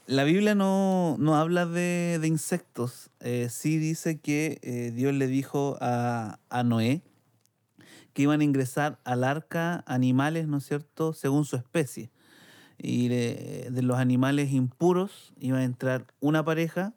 La 0.05 0.25
Biblia 0.25 0.53
no, 0.53 1.15
no 1.17 1.35
habla 1.35 1.65
de, 1.65 2.17
de 2.19 2.27
insectos. 2.27 3.09
Eh, 3.21 3.47
sí 3.49 3.77
dice 3.77 4.19
que 4.19 4.59
eh, 4.61 4.91
Dios 4.93 5.13
le 5.13 5.27
dijo 5.27 5.77
a, 5.79 6.39
a 6.49 6.63
Noé 6.63 7.01
que 8.13 8.23
iban 8.23 8.41
a 8.41 8.43
ingresar 8.43 8.99
al 9.05 9.23
arca 9.23 9.83
animales, 9.87 10.47
¿no 10.47 10.57
es 10.57 10.65
cierto?, 10.65 11.13
según 11.13 11.45
su 11.45 11.55
especie. 11.55 12.11
Y 12.85 13.07
de, 13.07 13.69
los 13.81 13.97
animales 13.97 14.51
impuros 14.51 15.33
iban 15.39 15.61
a 15.61 15.63
entrar 15.63 16.05
una 16.19 16.43
pareja 16.43 16.93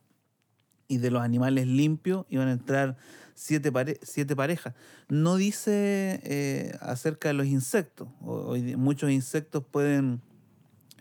y 0.88 0.99
de 0.99 1.12
los 1.12 1.22
animales 1.22 1.68
limpios 1.68 2.27
iban 2.29 2.49
a 2.49 2.53
entrar 2.53 2.96
siete, 3.37 3.70
pare- 3.70 4.01
siete 4.03 4.35
parejas. 4.35 4.75
No 5.09 5.37
dice 5.37 6.20
eh, 6.25 6.77
acerca 6.81 7.29
de 7.29 7.35
los 7.35 7.46
insectos. 7.46 8.09
Muchos 8.20 9.12
insectos 9.12 9.62
pueden 9.70 10.22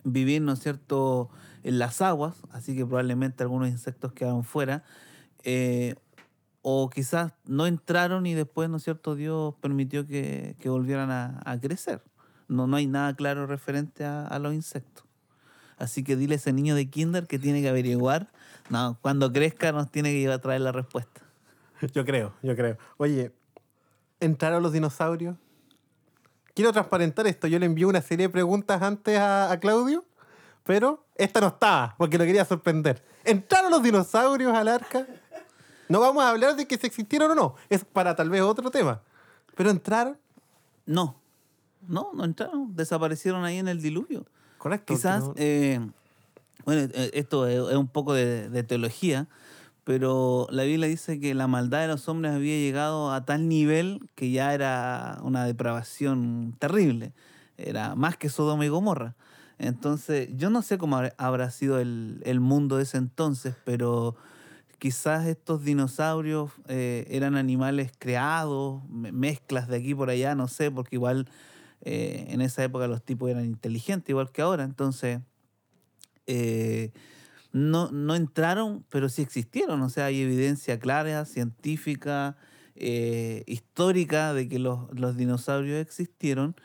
vivir, 0.04 0.43
¿no 0.43 0.56
cierto?, 0.62 1.32
en 1.63 1.80
las 1.80 2.04
aguas, 2.04 2.36
así 2.52 2.76
que 2.76 2.86
probablemente 2.86 3.41
algunos 3.41 3.69
insectos 3.69 4.13
quedaron 4.13 4.43
fuera. 4.43 4.84
eh, 5.43 5.95
o 6.62 6.89
quizás 6.91 7.34
no 7.45 7.65
entraron 7.65 8.28
y 8.28 8.36
después, 8.36 8.69
¿no 8.69 8.78
es 8.78 8.84
cierto?, 8.84 9.15
Dios 9.15 9.56
permitió 9.62 10.06
que, 10.06 10.56
que 10.60 10.69
volvieran 10.69 11.10
a 11.12 11.60
crecer. 11.60 12.04
No, 12.48 12.68
no 12.68 12.78
hay 12.78 12.88
nada 12.88 13.16
claro 13.16 13.48
referente 13.48 14.06
a, 14.06 14.28
a 14.28 14.40
los 14.40 14.54
insectos. 14.54 15.04
Así 15.78 16.04
que 16.04 16.16
dile 16.16 16.36
a 16.36 16.38
ese 16.38 16.54
niño 16.54 16.76
de 16.76 16.90
kinder 16.90 17.28
que 17.28 17.40
tiene 17.40 17.62
que 17.62 17.70
averiguar. 17.70 18.32
No, 18.70 18.98
cuando 19.02 19.32
crezca 19.32 19.72
nos 19.72 19.92
tiene 19.92 20.12
que 20.12 20.18
ir 20.18 20.30
a 20.32 20.40
traer 20.40 20.62
la 20.62 20.72
respuesta. 20.72 21.22
Yo 21.94 22.06
creo, 22.06 22.34
yo 22.42 22.56
creo. 22.56 22.78
Oye, 22.98 23.34
¿entraron 24.20 24.64
los 24.64 24.72
dinosaurios? 24.72 25.36
Quiero 26.54 26.72
transparentar 26.72 27.28
esto. 27.28 27.48
Yo 27.48 27.60
le 27.60 27.66
envié 27.66 27.86
una 27.86 28.02
serie 28.02 28.28
de 28.28 28.32
preguntas 28.32 28.82
antes 28.82 29.20
a, 29.20 29.52
a 29.52 29.60
Claudio, 29.60 30.06
pero 30.64 31.06
esta 31.16 31.42
no 31.42 31.48
estaba, 31.48 31.96
porque 31.98 32.18
lo 32.18 32.24
quería 32.24 32.46
sorprender. 32.46 33.04
¿Entraron 33.26 33.72
los 33.72 33.84
dinosaurios 33.84 34.54
al 34.54 34.70
arca? 34.70 35.06
No 35.90 36.00
vamos 36.00 36.24
a 36.24 36.30
hablar 36.30 36.56
de 36.56 36.66
que 36.66 36.78
si 36.78 36.88
existieron 36.88 37.32
o 37.32 37.36
no. 37.36 37.56
Es 37.70 37.84
para 37.84 38.16
tal 38.16 38.30
vez 38.30 38.42
otro 38.42 38.72
tema. 38.72 39.02
Pero 39.56 39.70
entraron, 39.70 40.18
No, 40.86 41.20
no, 41.88 42.12
no 42.13 42.24
entraron. 42.26 42.76
Desaparecieron 42.76 43.43
ahí 43.45 43.58
en 43.58 43.67
el 43.67 43.82
diluvio. 43.82 44.26
correcto. 44.58 44.93
Quizás, 44.93 45.24
no- 45.24 45.34
eh, 45.38 45.80
bueno, 46.65 46.89
eh, 46.93 47.12
esto 47.13 47.48
es, 47.48 47.60
un 47.76 47.88
poco 47.88 48.13
de, 48.13 48.50
de 48.50 48.63
teología, 48.63 49.28
pero 49.84 50.48
la 50.50 50.63
Biblia 50.63 50.88
dice 50.88 51.19
que 51.19 51.36
la 51.36 51.48
maldad 51.48 51.82
de 51.82 51.88
los 51.88 52.08
hombres 52.10 52.34
había 52.34 52.56
llegado 52.58 53.12
a 53.12 53.24
tal 53.26 53.48
nivel 53.48 54.10
que 54.15 54.32
ya 54.32 54.54
era 54.54 55.19
una 55.21 55.45
depravación 55.45 56.56
terrible. 56.60 57.13
Era 57.58 57.95
más 57.95 58.17
que 58.17 58.30
Sodoma 58.30 58.65
y 58.65 58.69
Gomorra. 58.69 59.15
Entonces, 59.60 60.30
yo 60.36 60.50
no 60.50 60.62
sé 60.62 60.78
cómo 60.78 60.98
habrá- 61.17 61.52
sido 61.52 61.80
el, 61.80 62.21
el 62.26 62.39
mundo 62.39 62.78
de 62.78 62.84
ese 62.84 62.98
entonces, 62.98 63.56
pero 63.63 64.15
quizás 64.80 65.26
estos 65.28 65.63
dinosaurios 65.63 66.52
eh, 66.67 67.06
eran 67.10 67.36
animales 67.36 67.91
creados, 67.98 68.84
me- 68.89 69.12
mezclas 69.12 69.67
de 69.67 69.78
aquí 69.78 69.95
por 69.95 70.10
allá, 70.10 70.36
no 70.36 70.48
sé, 70.48 70.71
porque 70.71 70.95
igual 70.98 71.28
eh, 71.86 72.26
en 72.30 72.41
esa 72.41 72.63
época 72.63 72.88
los 72.88 73.02
tipos 73.04 73.30
eran 73.30 73.45
inteligentes, 73.45 74.10
igual 74.10 74.32
que 74.32 74.41
ahora. 74.41 74.63
Entonces, 74.65 75.19
eh, 76.28 76.91
no, 77.52 77.89
no 77.91 78.15
entraron, 78.15 78.84
pero 78.89 79.08
sí 79.10 79.21
existieron. 79.21 79.82
O 79.82 79.89
sea, 79.89 80.06
hay 80.06 80.21
evidencia 80.21 80.80
clara, 80.80 81.24
científica, 81.26 82.36
eh, 82.76 83.43
histórica 83.48 84.34
de 84.34 84.50
que 84.50 84.60
los, 84.60 84.91
los 85.00 85.15
dinosaurios 85.15 85.80
existieron 85.80 86.56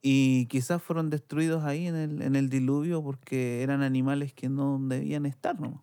y 0.00 0.46
quizás 0.46 0.82
fueron 0.82 1.10
destruidos 1.10 1.64
ahí 1.64 1.86
en 1.86 1.96
el, 1.96 2.22
en 2.22 2.36
el 2.36 2.48
diluvio 2.48 3.02
porque 3.02 3.62
eran 3.62 3.82
animales 3.82 4.32
que 4.32 4.48
no 4.48 4.78
debían 4.80 5.26
estar, 5.26 5.60
¿no? 5.60 5.82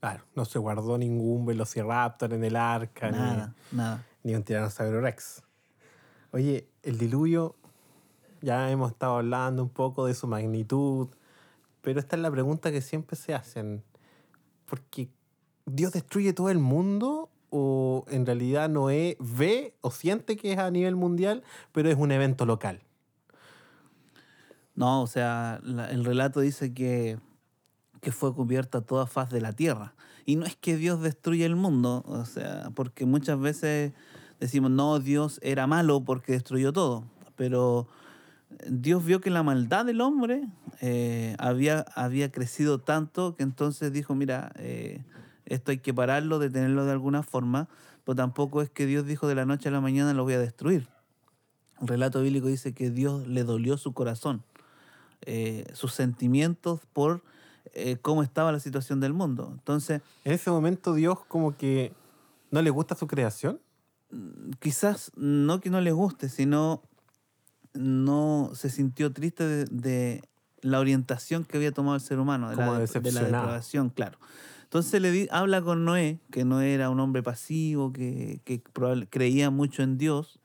Claro, 0.00 0.24
no 0.36 0.44
se 0.44 0.58
guardó 0.58 0.98
ningún 0.98 1.46
velociraptor 1.46 2.32
en 2.34 2.44
el 2.44 2.56
arca, 2.56 3.10
ni- 3.10 3.16
Nada, 3.16 3.54
nada. 3.72 4.04
ni 4.22 4.34
un 4.34 4.42
tiranosaurio 4.42 5.00
rex. 5.00 5.42
Oye, 6.30 6.68
el 6.82 6.98
diluvio, 6.98 7.56
ya 8.40 8.70
hemos 8.70 8.92
estado 8.92 9.16
hablando 9.16 9.62
un 9.62 9.68
poco 9.68 10.06
de 10.06 10.14
su 10.14 10.26
magnitud, 10.26 11.08
pero 11.82 12.00
esta 12.00 12.16
es 12.16 12.22
la 12.22 12.30
pregunta 12.30 12.70
que 12.70 12.80
siempre 12.80 13.16
se 13.16 13.34
hacen. 13.34 13.82
Porque 14.66 15.08
Dios 15.66 15.92
destruye 15.92 16.32
todo 16.32 16.50
el 16.50 16.58
mundo 16.58 17.30
o 17.50 18.04
en 18.08 18.26
realidad 18.26 18.68
Noé 18.68 19.16
ve 19.20 19.74
o 19.80 19.90
siente 19.90 20.36
que 20.36 20.52
es 20.52 20.58
a 20.58 20.70
nivel 20.70 20.96
mundial, 20.96 21.42
pero 21.72 21.88
es 21.88 21.96
un 21.96 22.12
evento 22.12 22.46
local. 22.46 22.82
No, 24.74 25.02
o 25.02 25.06
sea, 25.06 25.60
el 25.90 26.04
relato 26.04 26.40
dice 26.40 26.72
que, 26.72 27.18
que 28.00 28.12
fue 28.12 28.34
cubierta 28.34 28.80
toda 28.80 29.06
faz 29.06 29.30
de 29.30 29.40
la 29.40 29.52
tierra. 29.52 29.94
Y 30.24 30.36
no 30.36 30.44
es 30.44 30.56
que 30.56 30.76
Dios 30.76 31.00
destruya 31.00 31.46
el 31.46 31.56
mundo, 31.56 32.04
o 32.06 32.24
sea, 32.26 32.70
porque 32.74 33.06
muchas 33.06 33.40
veces 33.40 33.92
decimos, 34.38 34.70
no, 34.70 35.00
Dios 35.00 35.40
era 35.42 35.66
malo 35.66 36.04
porque 36.04 36.32
destruyó 36.32 36.72
todo. 36.72 37.04
Pero 37.34 37.88
Dios 38.66 39.04
vio 39.04 39.20
que 39.20 39.30
la 39.30 39.42
maldad 39.42 39.84
del 39.84 40.00
hombre 40.00 40.48
eh, 40.80 41.36
había, 41.38 41.80
había 41.94 42.30
crecido 42.32 42.80
tanto 42.80 43.36
que 43.36 43.42
entonces 43.42 43.92
dijo, 43.92 44.14
mira, 44.14 44.52
eh, 44.56 45.04
esto 45.46 45.70
hay 45.70 45.78
que 45.78 45.94
pararlo, 45.94 46.38
detenerlo 46.38 46.84
de 46.84 46.92
alguna 46.92 47.22
forma, 47.22 47.68
pero 48.04 48.16
tampoco 48.16 48.62
es 48.62 48.70
que 48.70 48.86
Dios 48.86 49.06
dijo 49.06 49.28
de 49.28 49.34
la 49.34 49.44
noche 49.44 49.68
a 49.68 49.72
la 49.72 49.80
mañana 49.80 50.14
lo 50.14 50.24
voy 50.24 50.34
a 50.34 50.38
destruir. 50.38 50.88
El 51.80 51.88
relato 51.88 52.22
bíblico 52.22 52.48
dice 52.48 52.72
que 52.74 52.90
Dios 52.90 53.26
le 53.28 53.44
dolió 53.44 53.76
su 53.76 53.92
corazón, 53.92 54.42
eh, 55.22 55.64
sus 55.74 55.92
sentimientos 55.92 56.80
por 56.92 57.22
eh, 57.74 57.98
cómo 58.00 58.22
estaba 58.22 58.52
la 58.52 58.60
situación 58.60 59.00
del 59.00 59.12
mundo. 59.12 59.50
Entonces, 59.52 60.00
En 60.24 60.32
ese 60.32 60.50
momento 60.50 60.94
Dios 60.94 61.18
como 61.28 61.56
que 61.56 61.92
no 62.50 62.62
le 62.62 62.70
gusta 62.70 62.94
su 62.94 63.06
creación. 63.06 63.60
quizás 64.58 65.12
no 65.16 65.60
que 65.60 65.70
no 65.70 65.80
les 65.80 65.92
guste, 65.92 66.28
sino 66.28 66.82
no 67.74 68.50
se 68.54 68.70
sintió 68.70 69.12
triste 69.12 69.44
de, 69.44 69.64
de 69.66 70.22
la 70.60 70.80
orientación 70.80 71.44
que 71.44 71.56
había 71.56 71.72
tomado 71.72 71.94
el 71.96 72.00
ser 72.00 72.18
humano, 72.18 72.50
de, 72.50 72.56
Como 72.56 72.72
la, 72.72 72.78
de 72.78 73.12
la 73.12 73.20
depravación, 73.38 73.90
claro. 73.90 74.18
Entonces 74.64 75.00
le 75.00 75.10
di- 75.12 75.28
habla 75.30 75.62
con 75.62 75.84
Noé, 75.84 76.18
que 76.30 76.44
no 76.44 76.60
era 76.60 76.90
un 76.90 77.00
hombre 77.00 77.22
pasivo, 77.22 77.92
que, 77.92 78.40
que 78.44 78.62
probable- 78.62 79.06
creía 79.08 79.50
mucho 79.50 79.82
en 79.82 79.96
Dios, 79.98 80.40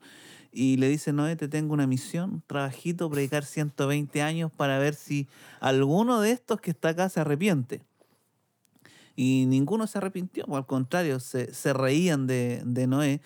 y 0.52 0.78
le 0.78 0.88
dice, 0.88 1.12
Noé, 1.14 1.36
te 1.36 1.48
tengo 1.48 1.74
una 1.74 1.88
misión, 1.88 2.44
trabajito, 2.48 3.10
predicar 3.10 3.44
120 3.44 4.22
años 4.22 4.52
para 4.56 4.78
ver 4.78 4.94
si 4.94 5.28
alguno 5.60 6.22
de 6.22 6.32
estos 6.32 6.62
que 6.62 6.70
está 6.72 6.90
acá 6.90 7.10
se 7.10 7.20
arrepiente. 7.22 7.82
Y 9.16 9.46
ninguno 9.48 9.86
se 9.88 9.98
arrepintió, 10.00 10.46
al 10.56 10.66
contrario, 10.66 11.20
se, 11.20 11.54
se 11.54 11.74
reían 11.74 12.26
de, 12.28 12.62
de 12.66 12.88
Noé. 12.88 13.22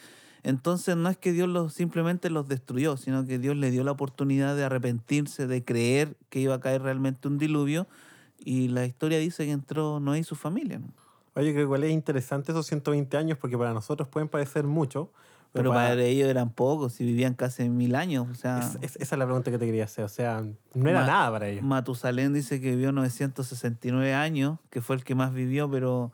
Entonces 0.48 0.96
no 0.96 1.10
es 1.10 1.18
que 1.18 1.34
Dios 1.34 1.50
los, 1.50 1.74
simplemente 1.74 2.30
los 2.30 2.48
destruyó, 2.48 2.96
sino 2.96 3.26
que 3.26 3.38
Dios 3.38 3.56
le 3.58 3.70
dio 3.70 3.84
la 3.84 3.92
oportunidad 3.92 4.56
de 4.56 4.64
arrepentirse, 4.64 5.46
de 5.46 5.64
creer 5.66 6.16
que 6.30 6.40
iba 6.40 6.56
a 6.56 6.60
caer 6.62 6.82
realmente 6.84 7.28
un 7.28 7.38
diluvio. 7.38 7.86
Y 8.40 8.70
la 8.70 8.86
historia 8.86 9.18
dice 9.20 9.46
que 9.46 9.52
entró 9.52 10.00
Noé 10.00 10.20
y 10.20 10.24
su 10.24 10.36
familia. 10.36 10.80
¿no? 10.80 10.88
Oye, 11.36 11.48
creo 11.52 11.56
que 11.56 11.62
igual 11.64 11.84
es 11.84 11.92
interesante 11.92 12.52
esos 12.54 12.66
120 12.66 13.18
años 13.18 13.38
porque 13.38 13.58
para 13.58 13.74
nosotros 13.74 14.08
pueden 14.08 14.30
parecer 14.30 14.64
mucho. 14.66 15.12
Pero 15.54 15.70
para 15.72 15.96
ellos 16.04 16.28
eran 16.30 16.52
pocos, 16.52 17.00
y 17.02 17.06
vivían 17.06 17.34
casi 17.34 17.68
mil 17.70 17.96
años. 17.96 18.28
O 18.30 18.36
sea, 18.36 18.60
Es- 18.60 18.78
es- 18.82 18.96
esa 18.98 19.16
es 19.16 19.20
la 19.20 19.26
pregunta 19.26 19.50
que 19.50 19.58
te 19.58 19.66
quería 19.66 19.86
hacer. 19.86 20.04
O 20.06 20.10
sea, 20.10 20.44
no 20.76 20.90
era 20.90 21.02
Ma- 21.02 21.08
nada 21.08 21.32
para 21.32 21.48
ellos. 21.48 21.64
Matusalén 21.64 22.32
dice 22.34 22.62
que 22.62 22.72
vivió 22.72 22.92
969 22.92 24.14
años, 24.14 24.60
que 24.70 24.82
fue 24.82 24.96
el 24.98 25.04
que 25.04 25.16
más 25.16 25.34
vivió, 25.34 25.70
pero 25.70 26.12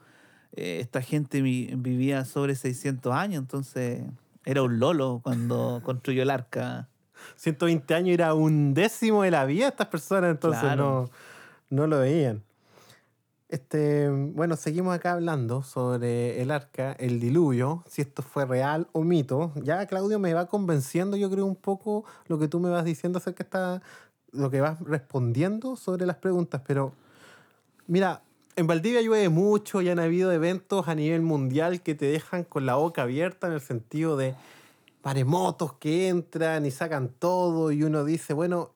eh, 0.56 0.80
esta 0.82 1.02
gente 1.02 1.42
vi- 1.42 1.74
vivía 1.76 2.26
sobre 2.26 2.56
600 2.56 3.12
años, 3.14 3.42
entonces 3.42 4.04
era 4.46 4.62
un 4.64 4.80
lolo 4.80 5.22
cuando 5.24 5.82
construyó 5.84 6.24
el 6.24 6.30
arca. 6.30 6.88
120 7.36 7.94
años 7.96 8.14
era 8.14 8.34
un 8.34 8.74
décimo 8.74 9.24
de 9.24 9.32
la 9.32 9.46
vida 9.46 9.66
de 9.66 9.70
estas 9.70 9.88
personas, 9.88 10.32
entonces 10.32 10.62
Claro. 10.62 11.10
no, 11.70 11.82
no 11.84 11.88
lo 11.88 12.00
veían. 12.00 12.44
Este, 13.50 14.10
bueno, 14.10 14.56
seguimos 14.56 14.96
acá 14.96 15.14
hablando 15.14 15.62
sobre 15.62 16.42
el 16.42 16.50
arca, 16.50 16.94
el 16.94 17.20
diluvio, 17.20 17.84
si 17.88 18.02
esto 18.02 18.24
fue 18.24 18.46
real 18.46 18.88
o 18.94 19.04
mito. 19.04 19.52
Ya 19.62 19.86
Claudio 19.86 20.18
me 20.18 20.34
va 20.34 20.48
convenciendo, 20.48 21.18
yo 21.18 21.30
creo, 21.30 21.46
un 21.46 21.56
poco 21.56 22.04
lo 22.28 22.40
que 22.40 22.48
tú 22.48 22.60
me 22.60 22.70
vas 22.70 22.84
diciendo 22.84 23.20
acerca 23.20 23.44
de 23.44 23.48
esta, 23.48 23.82
lo 24.32 24.50
que 24.50 24.60
vas 24.60 24.80
respondiendo 24.82 25.76
sobre 25.76 26.08
las 26.08 26.16
preguntas, 26.18 26.62
pero 26.66 26.94
mira, 27.86 28.24
en 28.56 28.68
Valdivia 28.68 29.02
llueve 29.02 29.30
mucho 29.30 29.82
y 29.82 29.90
han 29.90 30.00
habido 30.00 30.32
eventos 30.32 30.88
a 30.88 30.96
nivel 30.96 31.22
mundial 31.22 31.82
que 31.82 31.96
te 31.96 32.06
dejan 32.06 32.44
con 32.44 32.66
la 32.66 32.76
boca 32.76 33.04
abierta 33.04 33.48
en 33.48 33.54
el 33.54 33.62
sentido 33.62 34.18
de 34.18 34.36
maremotos 35.04 35.74
que 35.74 36.08
entran 36.08 36.66
y 36.66 36.72
sacan 36.72 37.10
todo 37.10 37.72
y 37.72 37.84
uno 37.84 38.06
dice, 38.06 38.34
bueno, 38.34 38.72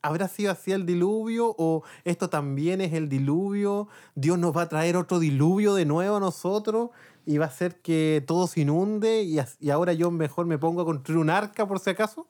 ¿habrá 0.00 0.28
sido 0.28 0.52
así 0.52 0.72
el 0.72 0.86
diluvio 0.86 1.54
o 1.58 1.82
esto 2.04 2.28
también 2.28 2.80
es 2.80 2.92
el 2.92 3.08
diluvio? 3.08 3.88
Dios 4.14 4.38
nos 4.38 4.56
va 4.56 4.62
a 4.62 4.68
traer 4.68 4.96
otro 4.96 5.18
diluvio 5.18 5.74
de 5.74 5.84
nuevo 5.84 6.16
a 6.16 6.20
nosotros 6.20 6.90
y 7.26 7.38
va 7.38 7.46
a 7.46 7.48
hacer 7.48 7.80
que 7.80 8.24
todo 8.26 8.46
se 8.46 8.62
inunde 8.62 9.22
y, 9.22 9.38
y 9.60 9.70
ahora 9.70 9.92
yo 9.92 10.10
mejor 10.10 10.46
me 10.46 10.58
pongo 10.58 10.82
a 10.82 10.84
construir 10.84 11.20
un 11.20 11.30
arca 11.30 11.66
por 11.66 11.78
si 11.78 11.90
acaso. 11.90 12.26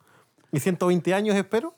Y 0.51 0.61
120 0.61 1.15
años 1.15 1.35
espero. 1.35 1.75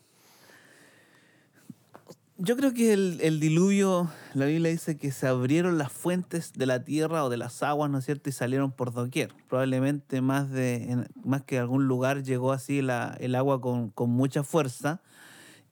Yo 2.36 2.56
creo 2.56 2.74
que 2.74 2.92
el, 2.92 3.20
el 3.22 3.38
diluvio, 3.38 4.10
la 4.34 4.46
Biblia 4.46 4.70
dice 4.72 4.96
que 4.96 5.12
se 5.12 5.28
abrieron 5.28 5.78
las 5.78 5.92
fuentes 5.92 6.52
de 6.52 6.66
la 6.66 6.82
tierra 6.82 7.24
o 7.24 7.28
de 7.30 7.36
las 7.36 7.62
aguas, 7.62 7.90
¿no 7.90 7.98
es 7.98 8.04
cierto? 8.06 8.28
Y 8.28 8.32
salieron 8.32 8.72
por 8.72 8.92
doquier. 8.92 9.32
Probablemente 9.48 10.20
más, 10.20 10.50
de, 10.50 11.06
más 11.22 11.42
que 11.44 11.60
algún 11.60 11.86
lugar 11.86 12.24
llegó 12.24 12.50
así 12.52 12.82
la- 12.82 13.16
el 13.20 13.36
agua 13.36 13.60
con, 13.60 13.90
con 13.90 14.10
mucha 14.10 14.42
fuerza 14.42 15.00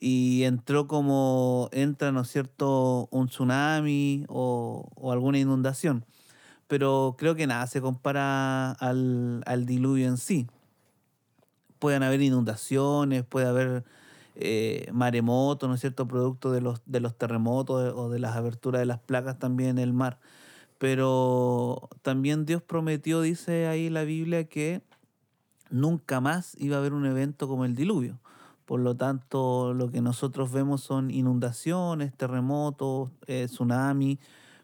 y 0.01 0.45
entró 0.45 0.89
como 0.89 1.69
entra, 1.73 2.13
¿no 2.13 2.23
es 2.23 2.29
cierto?, 2.31 3.09
un 3.13 3.29
tsunami 3.29 4.25
o, 4.29 4.89
o 4.97 5.13
alguna 5.13 5.39
inundación. 5.39 6.05
Pero 6.69 7.17
creo 7.19 7.35
que 7.37 7.47
nada 7.49 7.67
se 7.69 7.81
compara 7.83 8.73
al, 8.73 9.43
al 9.47 9.67
diluvio 9.67 10.09
en 10.09 10.19
sí. 10.19 10.49
Pueden 11.79 12.03
haber 12.03 12.23
inundaciones, 12.23 13.25
puede 13.25 13.47
haber 13.47 13.85
eh, 14.35 14.89
maremotos, 14.93 15.69
¿no 15.69 15.75
es 15.75 15.81
cierto?, 15.81 16.07
producto 16.09 16.51
de 16.53 16.61
los, 16.61 16.83
de 16.87 17.01
los 17.01 17.17
terremotos 17.17 17.93
o 17.95 18.09
de 18.11 18.19
las 18.19 18.37
aberturas 18.37 18.81
de 18.81 18.87
las 18.87 18.99
placas 19.01 19.39
también 19.39 19.71
en 19.71 19.79
el 19.79 19.93
mar. 19.93 20.19
Pero 20.79 21.89
también 22.03 22.45
Dios 22.45 22.63
prometió, 22.63 23.21
dice 23.21 23.67
ahí 23.69 23.89
la 23.91 24.05
Biblia, 24.05 24.45
que 24.45 24.83
nunca 25.71 26.21
más 26.21 26.57
iba 26.59 26.77
a 26.77 26.79
haber 26.81 26.93
un 26.93 27.07
evento 27.07 27.49
como 27.49 27.65
el 27.65 27.75
diluvio. 27.75 28.21
Por 28.65 28.81
lo 28.81 28.97
tanto, 28.97 29.75
lo 29.75 29.91
que 29.91 30.01
nosotros 30.01 30.53
vemos 30.53 30.83
son 30.83 31.11
inundaciones, 31.11 32.17
terremotos, 32.17 33.11
eh, 33.27 33.47
tsunami, 33.49 34.19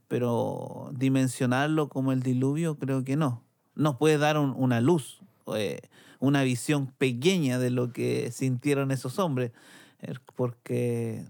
pero 0.09 0.91
dimensionarlo 0.93 1.89
como 1.89 2.13
el 2.13 2.23
diluvio 2.23 2.79
creo 2.79 3.05
que 3.05 3.17
no. 3.17 3.43
Nos 3.75 3.97
puede 3.97 4.19
dar 4.19 4.39
un- 4.39 4.55
una 4.57 4.81
luz, 4.81 5.21
eh, 5.57 5.81
una 6.21 6.43
visión 6.43 6.87
pequeña 6.87 7.59
de 7.59 7.71
lo 7.71 7.93
que 7.93 8.31
sintieron 8.33 8.91
esos 8.91 9.19
hombres, 9.19 9.53
eh, 10.01 10.15
porque 10.37 11.25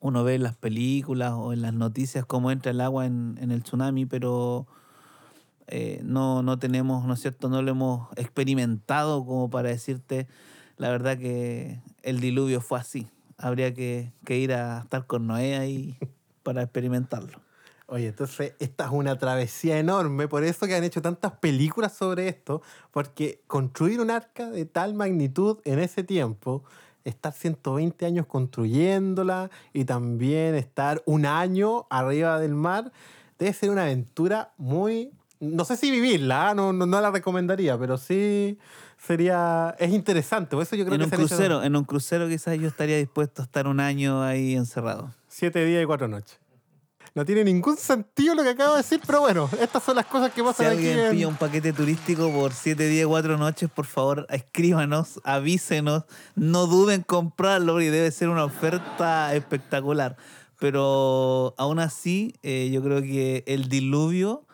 uno 0.00 0.22
ve 0.24 0.34
en 0.34 0.42
las 0.42 0.56
películas 0.56 1.32
o 1.34 1.52
en 1.52 1.62
las 1.62 1.72
noticias 1.72 2.26
cómo 2.26 2.50
entra 2.50 2.72
el 2.72 2.80
agua 2.80 3.06
en, 3.06 3.38
el 3.38 3.62
tsunami, 3.62 4.06
pero 4.06 4.66
eh, 5.66 6.00
no, 6.04 6.42
no 6.42 6.58
tenemos, 6.58 7.04
¿no 7.06 7.14
es 7.14 7.20
cierto? 7.20 7.48
No 7.48 7.62
lo 7.62 7.70
hemos 7.70 8.08
experimentado 8.16 9.24
como 9.24 9.48
para 9.48 9.70
decirte 9.70 10.28
la 10.76 10.90
verdad 10.90 11.16
que 11.16 11.80
el 12.02 12.20
diluvio 12.20 12.60
fue 12.60 12.78
así. 12.80 13.08
Habría 13.38 13.72
que, 13.72 14.12
que 14.24 14.38
ir 14.38 14.52
a 14.52 14.80
estar 14.80 15.06
con 15.06 15.26
Noé 15.26 15.56
ahí 15.56 15.96
para 16.42 16.62
experimentarlo. 16.62 17.40
Oye, 17.86 18.08
entonces 18.08 18.54
esta 18.60 18.86
es 18.86 18.90
una 18.92 19.18
travesía 19.18 19.78
enorme, 19.78 20.26
por 20.26 20.42
eso 20.42 20.66
que 20.66 20.74
han 20.74 20.84
hecho 20.84 21.02
tantas 21.02 21.32
películas 21.32 21.92
sobre 21.94 22.28
esto, 22.28 22.62
porque 22.90 23.42
construir 23.46 24.00
un 24.00 24.10
arca 24.10 24.50
de 24.50 24.64
tal 24.64 24.94
magnitud 24.94 25.58
en 25.64 25.78
ese 25.78 26.02
tiempo, 26.02 26.64
estar 27.04 27.34
120 27.34 28.06
años 28.06 28.26
construyéndola 28.26 29.50
y 29.74 29.84
también 29.84 30.54
estar 30.54 31.02
un 31.04 31.26
año 31.26 31.86
arriba 31.90 32.40
del 32.40 32.54
mar, 32.54 32.90
debe 33.38 33.52
ser 33.52 33.70
una 33.70 33.82
aventura 33.82 34.52
muy... 34.56 35.12
No 35.40 35.66
sé 35.66 35.76
si 35.76 35.90
vivirla, 35.90 36.50
¿ah? 36.50 36.54
no, 36.54 36.72
no, 36.72 36.86
no 36.86 37.00
la 37.02 37.10
recomendaría, 37.10 37.78
pero 37.78 37.98
sí 37.98 38.58
sería... 38.96 39.74
Es 39.78 39.92
interesante, 39.92 40.56
por 40.56 40.62
eso 40.62 40.74
yo 40.74 40.86
creo 40.86 40.94
En 40.94 41.00
que 41.02 41.06
un 41.06 41.12
hecho 41.12 41.28
crucero, 41.28 41.62
en 41.62 41.76
un 41.76 41.84
crucero 41.84 42.28
quizás 42.28 42.58
yo 42.58 42.68
estaría 42.68 42.96
dispuesto 42.96 43.42
a 43.42 43.44
estar 43.44 43.66
un 43.66 43.80
año 43.80 44.22
ahí 44.22 44.54
encerrado. 44.54 45.12
Siete 45.28 45.62
días 45.66 45.82
y 45.82 45.86
cuatro 45.86 46.08
noches. 46.08 46.43
No 47.14 47.24
tiene 47.24 47.44
ningún 47.44 47.76
sentido 47.76 48.34
lo 48.34 48.42
que 48.42 48.48
acabo 48.50 48.72
de 48.72 48.78
decir, 48.82 49.00
pero 49.06 49.20
bueno, 49.20 49.48
estas 49.60 49.84
son 49.84 49.94
las 49.94 50.06
cosas 50.06 50.32
que 50.32 50.40
Si 50.40 50.46
pasan 50.46 50.66
aquí. 50.66 50.76
alguien 50.78 50.98
en- 50.98 51.10
pilla 51.12 51.28
un 51.28 51.36
paquete 51.36 51.72
turístico 51.72 52.32
por 52.32 52.52
7 52.52 52.88
días, 52.88 53.06
4 53.06 53.38
noches, 53.38 53.70
por 53.70 53.86
favor, 53.86 54.26
escríbanos, 54.30 55.20
avísenos, 55.22 56.04
no 56.34 56.66
duden 56.66 56.96
en 56.96 57.02
comprarlo 57.02 57.74
porque 57.74 57.92
debe 57.92 58.10
ser 58.10 58.30
una 58.30 58.44
oferta 58.44 59.32
espectacular. 59.34 60.16
Pero 60.58 61.54
aún 61.56 61.78
así, 61.78 62.34
eh, 62.42 62.70
yo 62.72 62.82
creo 62.82 63.00
que 63.02 63.44
el 63.46 63.68
diluvio 63.68 64.44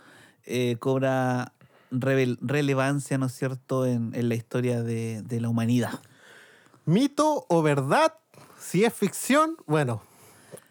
eh, 0.45 0.77
cobra 0.81 1.53
relevancia, 1.91 3.17
¿no 3.19 3.27
es 3.27 3.33
cierto?, 3.33 3.87
en, 3.87 4.11
en 4.15 4.29
la 4.29 4.35
historia 4.35 4.83
de, 4.83 5.23
de 5.23 5.41
la 5.41 5.49
humanidad. 5.49 6.01
¿Mito 6.85 7.47
o 7.49 7.63
verdad? 7.63 8.15
Si 8.59 8.85
es 8.85 8.93
ficción, 8.93 9.57
bueno, 9.67 10.03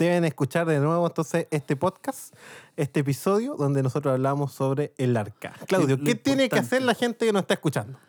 deben 0.06 0.26
escuchar 0.26 0.66
de 0.68 0.80
nuevo 0.80 1.06
entonces 1.08 1.48
este 1.52 1.76
podcast, 1.76 2.34
este 2.78 3.02
episodio 3.02 3.56
donde 3.56 3.84
nosotros 3.84 4.14
hablamos 4.14 4.54
sobre 4.54 4.94
el 4.98 5.16
arca. 5.18 5.54
Claudio, 5.68 5.98
lo 5.98 6.04
¿qué 6.04 6.16
tiene 6.16 6.50
que 6.50 6.60
hacer 6.60 6.82
la 6.82 6.94
gente 6.94 7.26
que 7.26 7.34
nos 7.34 7.42
está 7.42 7.56
escuchando? 7.56 8.00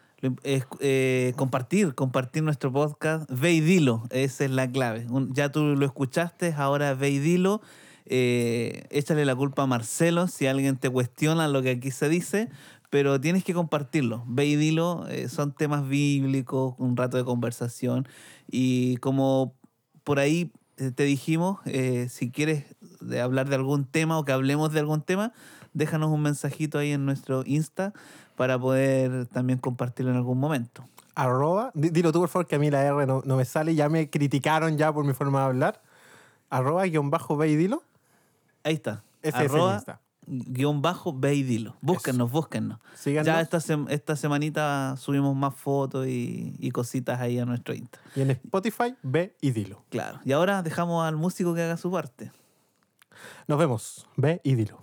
Es, 0.43 0.65
eh, 0.81 1.33
compartir, 1.37 1.95
compartir 1.95 2.43
nuestro 2.43 2.71
podcast. 2.73 3.29
Ve 3.31 3.53
y 3.53 3.61
dilo, 3.61 4.05
esa 4.11 4.45
es 4.45 4.51
la 4.51 4.71
clave. 4.71 5.07
Un- 5.09 5.33
ya 5.35 5.51
tú 5.51 5.75
lo 5.77 5.87
escuchaste, 5.87 6.55
ahora 6.57 6.95
ve 6.95 7.11
y 7.11 7.19
dilo. 7.19 7.63
Eh, 8.05 8.87
échale 8.91 9.25
la 9.25 9.35
culpa 9.37 9.63
a 9.63 9.67
Marcelo 9.67 10.27
si 10.27 10.47
alguien 10.47 10.77
te 10.77 10.91
cuestiona 10.91 11.49
lo 11.49 11.63
que 11.63 11.71
aquí 11.71 11.91
se 11.91 12.09
dice, 12.09 12.49
pero 12.91 13.21
tienes 13.21 13.45
que 13.45 13.55
compartirlo. 13.55 14.25
Ve 14.27 14.47
y 14.47 14.57
dilo, 14.57 15.07
eh, 15.09 15.29
son 15.29 15.53
temas 15.55 15.89
bíblicos, 15.89 16.75
un 16.79 16.97
rato 16.97 17.17
de 17.17 17.25
conversación. 17.25 18.07
Y 18.51 18.97
como 18.99 19.55
por 20.05 20.19
ahí 20.19 20.53
te 20.91 21.03
dijimos, 21.05 21.59
eh, 21.67 22.09
si 22.11 22.31
quieres 22.31 22.65
de 23.01 23.21
hablar 23.21 23.49
de 23.49 23.57
algún 23.57 23.85
tema 23.85 24.19
o 24.19 24.25
que 24.25 24.33
hablemos 24.33 24.73
de 24.73 24.81
algún 24.81 25.03
tema, 25.03 25.33
déjanos 25.75 26.11
un 26.11 26.23
mensajito 26.23 26.79
ahí 26.79 26.93
en 26.93 27.05
nuestro 27.05 27.43
Insta 27.47 27.93
para 28.37 28.59
poder 28.59 29.27
también 29.27 29.59
compartirlo 29.59 30.11
en 30.11 30.17
algún 30.17 30.39
momento. 30.39 30.85
Arroba, 31.15 31.71
di- 31.75 31.91
dilo 31.91 32.13
tú 32.13 32.21
por 32.21 32.29
favor 32.31 32.47
que 32.47 32.57
a 32.57 32.59
mí 32.59 32.71
la 32.71 32.83
R 32.85 33.07
no, 33.07 33.23
no 33.25 33.37
me 33.37 33.45
sale, 33.45 33.75
ya 33.75 33.89
me 33.89 34.09
criticaron 34.09 34.79
ya 34.79 34.93
por 34.93 35.05
mi 35.05 35.13
forma 35.13 35.41
de 35.41 35.45
hablar. 35.47 35.83
Arroba 36.49 36.85
guion 36.87 37.11
bajo 37.11 37.37
ve 37.37 37.49
y 37.51 37.57
dilo. 37.57 37.83
Ahí 38.65 38.75
está. 38.75 39.03
Ese 39.23 39.37
es 39.45 39.53
el 39.53 39.57
arroba 39.59 39.75
Insta. 39.75 40.01
Guion 40.31 40.81
bajo, 40.83 41.13
ve 41.13 41.35
y 41.35 41.43
dilo. 41.43 41.77
Búsquennos, 41.81 42.31
búsquennos. 42.31 42.79
Síganos. 42.95 43.27
Ya 43.27 43.41
esta, 43.41 43.59
sem- 43.59 43.87
esta 43.91 44.15
semanita 44.17 44.95
subimos 44.97 45.35
más 45.35 45.55
fotos 45.55 46.07
y, 46.07 46.55
y 46.59 46.71
cositas 46.71 47.21
ahí 47.21 47.39
a 47.39 47.45
nuestro 47.45 47.75
Insta. 47.75 47.99
Y 48.15 48.21
en 48.21 48.31
Spotify, 48.31 48.95
ve 49.03 49.35
y 49.41 49.51
dilo. 49.51 49.83
Claro. 49.91 50.21
Y 50.25 50.33
ahora 50.33 50.63
dejamos 50.63 51.05
al 51.05 51.17
músico 51.17 51.55
que 51.55 51.63
haga 51.63 51.77
su 51.77 51.91
parte. 51.91 52.31
Nos 53.49 53.59
vemos. 53.59 54.07
Ve 54.17 54.41
y 54.45 54.55
dilo. 54.55 54.79